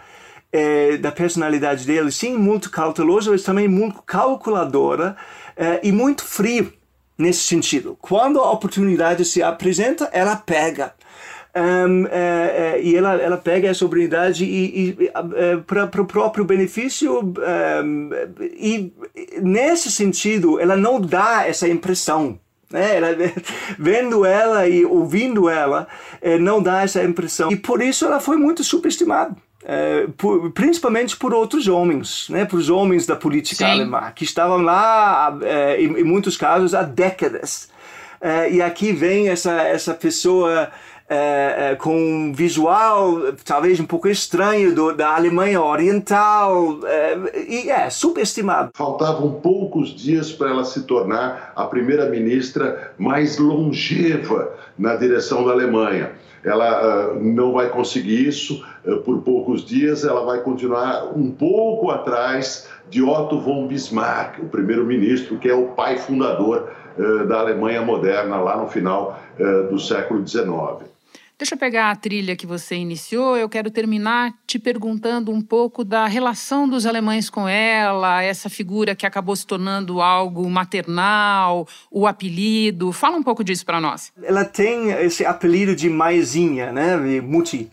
é, 0.52 0.96
da 0.98 1.10
personalidade 1.10 1.84
dele, 1.84 2.12
sim, 2.12 2.36
muito 2.36 2.70
cauteloso, 2.70 3.32
mas 3.32 3.42
também 3.42 3.66
muito 3.66 4.02
calculadora 4.02 5.16
é, 5.56 5.80
e 5.82 5.90
muito 5.90 6.24
frio 6.24 6.72
nesse 7.18 7.40
sentido. 7.40 7.96
Quando 8.00 8.40
a 8.40 8.50
oportunidade 8.52 9.24
se 9.24 9.42
apresenta, 9.42 10.08
ela 10.12 10.36
pega 10.36 10.94
um, 11.54 12.06
é, 12.06 12.76
é, 12.76 12.82
e 12.82 12.96
ela, 12.96 13.14
ela 13.16 13.36
pega 13.36 13.68
essa 13.68 13.84
oportunidade 13.84 14.44
e, 14.44 14.96
e 15.00 15.10
é, 15.36 15.56
para 15.58 16.00
o 16.00 16.06
próprio 16.06 16.44
benefício 16.44 17.20
um, 17.20 18.10
e 18.40 18.90
nesse 19.42 19.90
sentido 19.90 20.58
ela 20.58 20.76
não 20.76 21.00
dá 21.00 21.46
essa 21.46 21.68
impressão 21.68 22.38
né? 22.70 22.96
Ela, 22.96 23.08
vendo 23.78 24.24
ela 24.24 24.66
e 24.66 24.82
ouvindo 24.86 25.46
ela 25.50 25.86
é, 26.22 26.38
não 26.38 26.62
dá 26.62 26.82
essa 26.82 27.04
impressão 27.04 27.52
e 27.52 27.56
por 27.56 27.82
isso 27.82 28.06
ela 28.06 28.18
foi 28.18 28.38
muito 28.38 28.64
subestimada 28.64 29.36
é, 29.64 30.06
por, 30.16 30.50
principalmente 30.50 31.16
por 31.16 31.32
outros 31.32 31.68
homens, 31.68 32.26
né, 32.28 32.44
por 32.44 32.58
os 32.58 32.68
homens 32.68 33.06
da 33.06 33.14
política 33.14 33.64
Sim. 33.64 33.70
alemã, 33.70 34.12
que 34.14 34.24
estavam 34.24 34.58
lá, 34.58 35.38
é, 35.42 35.80
em, 35.80 36.00
em, 36.00 36.04
muitos 36.04 36.36
casos, 36.36 36.74
há 36.74 36.82
décadas. 36.82 37.68
É, 38.20 38.50
e 38.52 38.62
aqui 38.62 38.92
vem 38.92 39.28
essa, 39.28 39.62
essa 39.62 39.94
pessoa 39.94 40.70
é, 41.12 41.72
é, 41.72 41.74
com 41.74 41.94
um 41.94 42.32
visual 42.32 43.32
talvez 43.44 43.78
um 43.78 43.84
pouco 43.84 44.08
estranho 44.08 44.74
do, 44.74 44.94
da 44.94 45.14
Alemanha 45.14 45.60
Oriental 45.60 46.78
é, 46.84 47.18
e 47.48 47.70
é 47.70 47.90
subestimado. 47.90 48.70
Faltavam 48.74 49.32
poucos 49.32 49.90
dias 49.90 50.32
para 50.32 50.48
ela 50.48 50.64
se 50.64 50.84
tornar 50.84 51.52
a 51.54 51.64
primeira-ministra 51.66 52.92
mais 52.98 53.36
longeva 53.36 54.54
na 54.78 54.96
direção 54.96 55.44
da 55.44 55.52
Alemanha. 55.52 56.12
Ela 56.44 57.12
uh, 57.12 57.22
não 57.22 57.52
vai 57.52 57.68
conseguir 57.68 58.26
isso 58.26 58.64
uh, 58.84 58.96
por 59.02 59.20
poucos 59.20 59.64
dias, 59.64 60.04
ela 60.04 60.24
vai 60.24 60.40
continuar 60.40 61.16
um 61.16 61.30
pouco 61.30 61.90
atrás 61.90 62.68
de 62.90 63.02
Otto 63.02 63.38
von 63.38 63.68
Bismarck, 63.68 64.40
o 64.40 64.46
primeiro-ministro, 64.46 65.38
que 65.38 65.48
é 65.48 65.54
o 65.54 65.68
pai 65.68 65.98
fundador 65.98 66.68
uh, 66.98 67.26
da 67.26 67.38
Alemanha 67.38 67.82
moderna 67.82 68.36
lá 68.36 68.56
no 68.56 68.68
final 68.68 69.20
do 69.70 69.78
século 69.78 70.26
XIX. 70.26 70.91
Deixa 71.42 71.56
eu 71.56 71.58
pegar 71.58 71.90
a 71.90 71.96
trilha 71.96 72.36
que 72.36 72.46
você 72.46 72.76
iniciou. 72.76 73.36
Eu 73.36 73.48
quero 73.48 73.68
terminar 73.68 74.32
te 74.46 74.60
perguntando 74.60 75.32
um 75.32 75.42
pouco 75.42 75.82
da 75.82 76.06
relação 76.06 76.68
dos 76.68 76.86
alemães 76.86 77.28
com 77.28 77.48
ela, 77.48 78.22
essa 78.22 78.48
figura 78.48 78.94
que 78.94 79.04
acabou 79.04 79.34
se 79.34 79.44
tornando 79.44 80.00
algo 80.00 80.48
maternal, 80.48 81.66
o 81.90 82.06
apelido. 82.06 82.92
Fala 82.92 83.16
um 83.16 83.24
pouco 83.24 83.42
disso 83.42 83.66
para 83.66 83.80
nós. 83.80 84.12
Ela 84.22 84.44
tem 84.44 84.92
esse 84.92 85.26
apelido 85.26 85.74
de 85.74 85.88
maisinha, 85.88 86.70
né? 86.70 86.96
Mutti. 87.20 87.68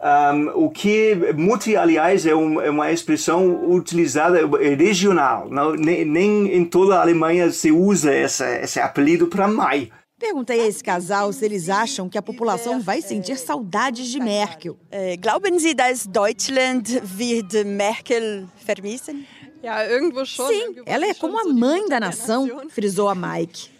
Um, 0.00 0.66
o 0.66 0.70
que 0.70 1.16
muti, 1.36 1.76
aliás, 1.76 2.24
é, 2.24 2.36
um, 2.36 2.60
é, 2.60 2.70
uma 2.70 2.92
expressão 2.92 3.68
utilizada 3.68 4.38
é 4.60 4.74
regional. 4.76 5.48
Não, 5.50 5.72
nem, 5.72 6.04
nem, 6.04 6.54
em 6.54 6.64
toda 6.64 6.96
a 6.96 7.00
Alemanha 7.00 7.50
se 7.50 7.72
usa 7.72 8.14
essa, 8.14 8.48
esse 8.60 8.78
apelido 8.78 9.26
para 9.26 9.48
mãe. 9.48 9.90
Perguntei 10.18 10.60
a 10.60 10.66
esse 10.66 10.82
casal 10.82 11.32
se 11.32 11.44
eles 11.44 11.68
acham 11.68 12.08
que 12.08 12.18
a 12.18 12.22
população 12.22 12.80
vai 12.80 13.00
sentir 13.00 13.38
saudades 13.38 14.08
de 14.08 14.18
Merkel. 14.18 14.76
Eh, 14.90 15.16
glauben 15.16 15.58
Sie, 15.60 15.74
dass 15.74 16.06
Deutschland 16.06 17.00
wird 17.16 17.64
Merkel 17.64 18.48
vermissen? 18.66 19.24
Sim, 20.26 20.82
ela 20.86 21.06
é 21.06 21.14
como 21.14 21.38
a 21.38 21.44
mãe 21.44 21.88
da 21.88 22.00
nação, 22.00 22.68
frisou 22.68 23.08
a 23.08 23.14
Mike. 23.14 23.70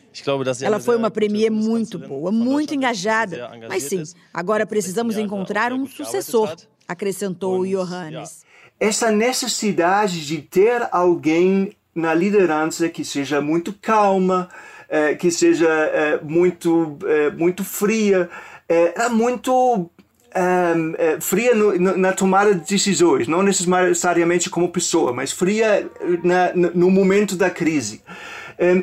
Ela 0.62 0.81
foi 0.81 0.96
uma 0.96 1.11
premier 1.11 1.51
muito 1.51 1.98
boa, 1.98 2.33
muito 2.33 2.74
engajada. 2.74 3.51
Mas 3.68 3.85
sim, 3.85 4.03
agora 4.33 4.66
precisamos 4.66 5.16
encontrar 5.16 5.72
um 5.72 5.87
sucessor, 5.87 6.57
acrescentou 6.87 7.64
Johannes. 7.64 8.44
Essa 8.81 9.11
necessidade 9.11 10.24
de 10.27 10.40
ter 10.42 10.88
alguém 10.92 11.77
na 11.94 12.14
liderança 12.14 12.88
que 12.88 13.05
seja 13.05 13.40
muito 13.40 13.72
calma, 13.72 14.48
é, 14.88 15.14
que 15.14 15.31
seja 15.31 15.68
é, 15.68 16.18
muito, 16.22 16.98
é, 17.05 17.31
muito 17.31 17.62
fria, 17.62 18.29
é, 18.68 19.09
muito 19.09 19.90
é, 20.33 21.20
fria 21.20 21.55
no, 21.55 21.96
na 21.96 22.12
tomada 22.12 22.55
de 22.55 22.61
decisões, 22.61 23.29
não 23.29 23.42
necessariamente 23.42 24.48
como 24.48 24.70
pessoa, 24.70 25.12
mas 25.12 25.33
fria 25.33 25.90
na, 26.22 26.53
no 26.55 26.90
momento 26.90 27.37
da 27.37 27.51
crise. 27.51 28.03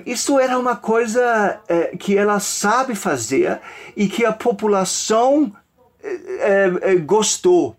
Isso 0.05 0.39
era 0.39 0.57
uma 0.57 0.77
coisa 0.77 1.59
que 1.99 2.17
ela 2.17 2.39
sabe 2.39 2.95
fazer 2.95 3.59
e 3.95 4.07
que 4.07 4.25
a 4.25 4.31
população 4.31 5.51
gostou 7.05 7.75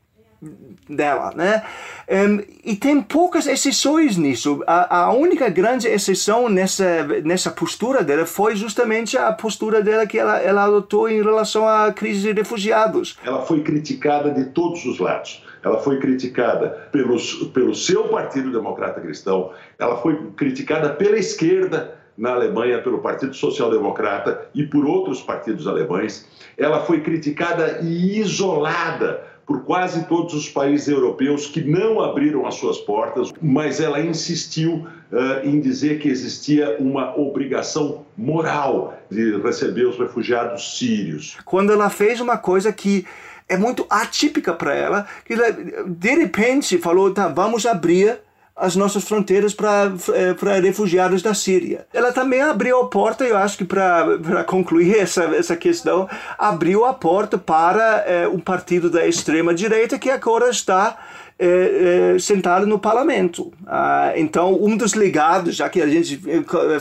dela, 0.88 1.32
né? 1.34 1.62
Um, 2.08 2.40
e 2.64 2.76
tem 2.76 3.00
poucas 3.00 3.46
exceções 3.46 4.16
nisso. 4.16 4.62
A, 4.66 5.04
a, 5.04 5.12
única 5.12 5.48
grande 5.48 5.88
exceção 5.88 6.48
nessa, 6.48 7.02
nessa 7.24 7.50
postura 7.50 8.04
dela 8.04 8.24
foi 8.24 8.54
justamente 8.54 9.18
a 9.18 9.32
postura 9.32 9.82
dela 9.82 10.06
que 10.06 10.18
ela, 10.18 10.38
ela 10.38 10.64
adotou 10.64 11.08
em 11.08 11.22
relação 11.22 11.66
à 11.66 11.92
crise 11.92 12.32
de 12.32 12.32
refugiados. 12.32 13.18
Ela 13.24 13.42
foi 13.42 13.62
criticada 13.62 14.30
de 14.30 14.44
todos 14.46 14.84
os 14.84 14.98
lados. 14.98 15.44
Ela 15.64 15.78
foi 15.78 15.98
criticada 15.98 16.88
pelos, 16.92 17.34
pelo 17.52 17.74
seu 17.74 18.04
Partido 18.08 18.52
Democrata 18.52 19.00
Cristão, 19.00 19.50
ela 19.78 19.96
foi 19.96 20.30
criticada 20.36 20.90
pela 20.90 21.18
esquerda 21.18 21.96
na 22.16 22.30
Alemanha 22.30 22.80
pelo 22.82 23.00
Partido 23.00 23.34
Social 23.34 23.70
Democrata 23.70 24.46
e 24.54 24.64
por 24.64 24.86
outros 24.86 25.20
partidos 25.20 25.66
alemães. 25.66 26.26
Ela 26.56 26.80
foi 26.80 27.00
criticada 27.00 27.80
e 27.82 28.20
isolada 28.20 29.24
por 29.46 29.62
quase 29.62 30.04
todos 30.06 30.34
os 30.34 30.48
países 30.48 30.88
europeus 30.88 31.46
que 31.46 31.62
não 31.62 32.00
abriram 32.00 32.46
as 32.46 32.56
suas 32.56 32.78
portas, 32.78 33.32
mas 33.40 33.80
ela 33.80 34.00
insistiu 34.00 34.86
uh, 35.12 35.46
em 35.46 35.60
dizer 35.60 36.00
que 36.00 36.08
existia 36.08 36.76
uma 36.80 37.16
obrigação 37.16 38.04
moral 38.16 38.98
de 39.08 39.40
receber 39.40 39.86
os 39.86 39.96
refugiados 39.96 40.76
sírios. 40.76 41.36
Quando 41.44 41.72
ela 41.72 41.88
fez 41.88 42.20
uma 42.20 42.36
coisa 42.36 42.72
que 42.72 43.06
é 43.48 43.56
muito 43.56 43.86
atípica 43.88 44.52
para 44.52 44.74
ela, 44.74 45.06
que 45.24 45.34
ela, 45.34 45.52
de 45.52 46.14
repente 46.16 46.76
falou, 46.78 47.12
tá, 47.14 47.28
vamos 47.28 47.64
abrir 47.64 48.18
as 48.56 48.74
nossas 48.74 49.04
fronteiras 49.04 49.52
para 49.52 49.92
eh, 50.14 50.60
refugiados 50.60 51.22
da 51.22 51.34
Síria. 51.34 51.86
Ela 51.92 52.12
também 52.12 52.40
abriu 52.40 52.80
a 52.80 52.88
porta, 52.88 53.24
eu 53.24 53.36
acho 53.36 53.58
que 53.58 53.64
para 53.64 54.44
concluir 54.46 54.98
essa, 54.98 55.24
essa 55.24 55.56
questão, 55.56 56.08
abriu 56.38 56.84
a 56.84 56.94
porta 56.94 57.36
para 57.36 58.04
eh, 58.06 58.28
um 58.28 58.40
partido 58.40 58.88
da 58.88 59.06
extrema-direita 59.06 59.98
que 59.98 60.10
agora 60.10 60.48
está 60.48 60.96
eh, 61.38 62.14
eh, 62.14 62.18
sentado 62.18 62.66
no 62.66 62.78
parlamento. 62.78 63.52
Ah, 63.66 64.12
então, 64.16 64.54
um 64.58 64.74
dos 64.74 64.92
ligados, 64.92 65.54
já 65.54 65.68
que 65.68 65.82
a 65.82 65.86
gente 65.86 66.18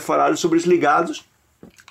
falaram 0.00 0.36
sobre 0.36 0.56
os 0.56 0.64
ligados, 0.64 1.26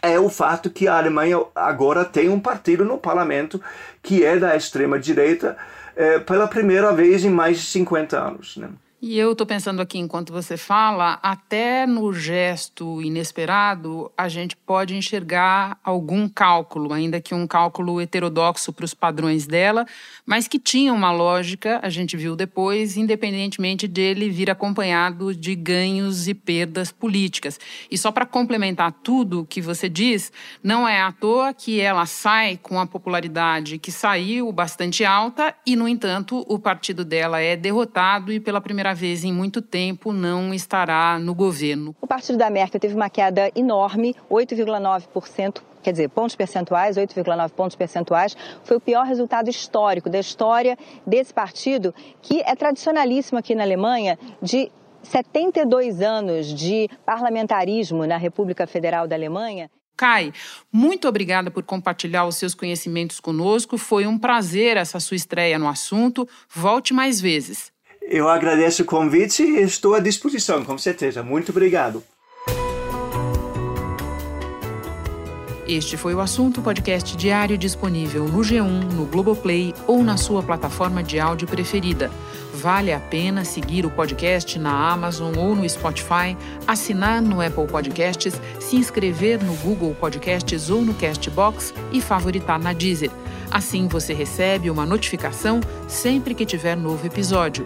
é 0.02 0.19
o 0.19 0.30
fato 0.30 0.69
que 0.69 0.88
a 0.88 0.98
Alemanha 0.98 1.39
agora 1.56 2.06
tem 2.06 2.30
um 2.30 2.39
partido 2.39 2.86
no 2.86 2.98
parlamento 2.98 3.62
que 4.02 4.24
é 4.24 4.38
da 4.38 4.56
extrema-direita 4.56 5.58
eh, 5.95 6.19
pela 6.19 6.48
primeira 6.48 6.91
vez 6.91 7.24
em 7.24 7.30
mais 7.30 7.60
de 7.60 7.65
50 7.65 8.19
anos. 8.19 8.58
Né? 8.58 8.67
E 9.01 9.19
eu 9.19 9.34
estou 9.34 9.45
pensando 9.45 9.81
aqui, 9.81 9.99
enquanto 9.99 10.31
você 10.31 10.55
fala, 10.55 11.19
até 11.21 11.86
no 11.86 12.13
gesto 12.13 13.01
inesperado, 13.01 14.10
a 14.17 14.29
gente 14.29 14.55
pode 14.55 14.95
enxergar 14.95 15.77
algum 15.84 16.29
cálculo, 16.29 16.93
ainda 16.93 17.19
que 17.19 17.36
um 17.36 17.45
cálculo 17.45 17.99
heterodoxo 17.99 18.71
para 18.71 18.86
os 18.86 18.93
padrões 18.93 19.45
dela, 19.45 19.86
mas 20.25 20.47
que 20.47 20.58
tinha 20.58 20.93
uma 20.93 21.12
lógica, 21.12 21.79
a 21.84 21.89
gente 21.89 22.15
viu 22.15 22.38
depois, 22.38 22.95
independentemente 22.95 23.86
dele 23.86 24.29
vir 24.29 24.49
acompanhado 24.49 25.36
de 25.36 25.55
ganhos 25.55 26.29
e 26.29 26.34
perdas 26.34 26.89
políticas. 26.89 27.60
E 27.91 27.97
só 27.97 28.13
para 28.13 28.25
complementar 28.25 28.93
tudo 29.03 29.45
que 29.47 29.60
você 29.60 29.89
diz, 29.89 30.31
não 30.63 30.88
é 30.88 31.01
à 31.01 31.12
toa 31.12 31.53
que 31.53 31.81
ela 31.81 32.05
sai 32.05 32.58
com 32.58 32.79
a 32.79 32.88
popularidade 32.88 33.77
que 33.77 33.91
saiu 33.91 34.49
bastante 34.53 35.03
alta 35.03 35.53
e, 35.65 35.75
no 35.75 35.86
entanto, 35.86 36.45
o 36.47 36.58
partido 36.58 37.03
dela 37.03 37.41
é 37.41 37.58
derrotado 37.58 38.31
e 38.31 38.39
pela 38.39 38.62
primeira 38.62 38.85
vez 38.93 39.24
em 39.24 39.34
muito 39.34 39.62
tempo 39.62 40.12
não 40.12 40.54
estará 40.54 41.17
no 41.19 41.34
governo. 41.34 41.95
O 42.02 42.08
partido 42.08 42.38
da 42.38 42.50
Merkel 42.50 42.80
teve 42.80 42.95
uma 42.95 43.10
queda 43.10 43.52
enorme, 43.56 44.15
8,9% 44.30 45.62
quer 45.86 45.91
dizer, 45.91 46.10
pontos 46.10 46.36
percentuais, 46.36 46.98
8,9 46.98 47.52
pontos 47.52 47.76
percentuais, 47.76 48.36
foi 48.63 48.78
o 48.78 48.82
pior 48.82 49.06
resultado 49.06 49.52
histórico 49.52 50.10
da 50.10 50.19
história 50.19 50.76
desse 51.06 51.32
partido, 51.32 51.93
que 52.24 52.41
é 52.41 52.56
tradicionalíssimo 52.56 53.38
aqui 53.38 53.54
na 53.54 53.62
Alemanha, 53.62 54.17
de 54.41 54.71
72 55.04 56.02
anos 56.02 56.48
de 56.48 56.89
parlamentarismo 57.06 58.08
na 58.08 58.17
República 58.17 58.65
Federal 58.65 59.08
da 59.08 59.15
Alemanha. 59.15 59.69
Kai, 59.95 60.34
muito 60.71 61.08
obrigada 61.08 61.50
por 61.50 61.63
compartilhar 61.63 62.26
os 62.26 62.36
seus 62.36 62.54
conhecimentos 62.54 63.19
conosco. 63.19 63.78
Foi 63.78 64.06
um 64.06 64.17
prazer 64.17 64.76
essa 64.76 65.00
sua 65.00 65.15
estreia 65.15 65.58
no 65.58 65.69
assunto. 65.69 66.28
Volte 66.50 66.93
mais 66.93 67.21
vezes. 67.21 67.74
Eu 68.08 68.30
agradeço 68.30 68.84
o 68.84 68.86
convite 68.86 69.41
e 69.41 69.62
estou 69.62 69.96
à 69.96 70.00
disposição, 70.00 70.63
com 70.63 70.78
certeza. 70.78 71.24
Muito 71.24 71.50
obrigado. 71.50 72.04
Este 75.68 75.98
foi 75.98 76.13
o 76.13 76.20
assunto 76.20 76.62
podcast 76.62 77.18
diário 77.18 77.58
disponível 77.58 78.28
no 78.28 78.41
G1, 78.41 78.94
no 78.94 79.06
Globoplay 79.06 79.74
ou 79.88 80.04
na 80.04 80.15
sua 80.15 80.44
plataforma 80.44 81.02
de 81.02 81.20
áudio 81.20 81.48
preferida. 81.48 82.12
Vale 82.54 82.94
a 82.94 83.00
pena 83.00 83.44
seguir 83.44 83.84
o 83.84 83.89
podcast 83.89 84.60
na 84.60 84.91
Amazon 84.91 85.36
ou 85.36 85.56
no 85.56 85.68
Spotify, 85.68 86.38
assinar 86.68 87.20
no 87.20 87.41
Apple 87.41 87.65
Podcasts, 87.65 88.39
se 88.60 88.76
inscrever 88.76 89.44
no 89.44 89.56
Google 89.56 89.96
Podcasts 89.96 90.70
ou 90.70 90.84
no 90.84 90.94
Castbox 90.94 91.74
e 91.91 92.00
favoritar 92.00 92.60
na 92.60 92.72
Deezer. 92.72 93.10
Assim 93.50 93.88
você 93.88 94.13
recebe 94.13 94.70
uma 94.70 94.86
notificação 94.86 95.62
sempre 95.88 96.36
que 96.36 96.46
tiver 96.46 96.78
novo 96.78 97.08
episódio. 97.08 97.65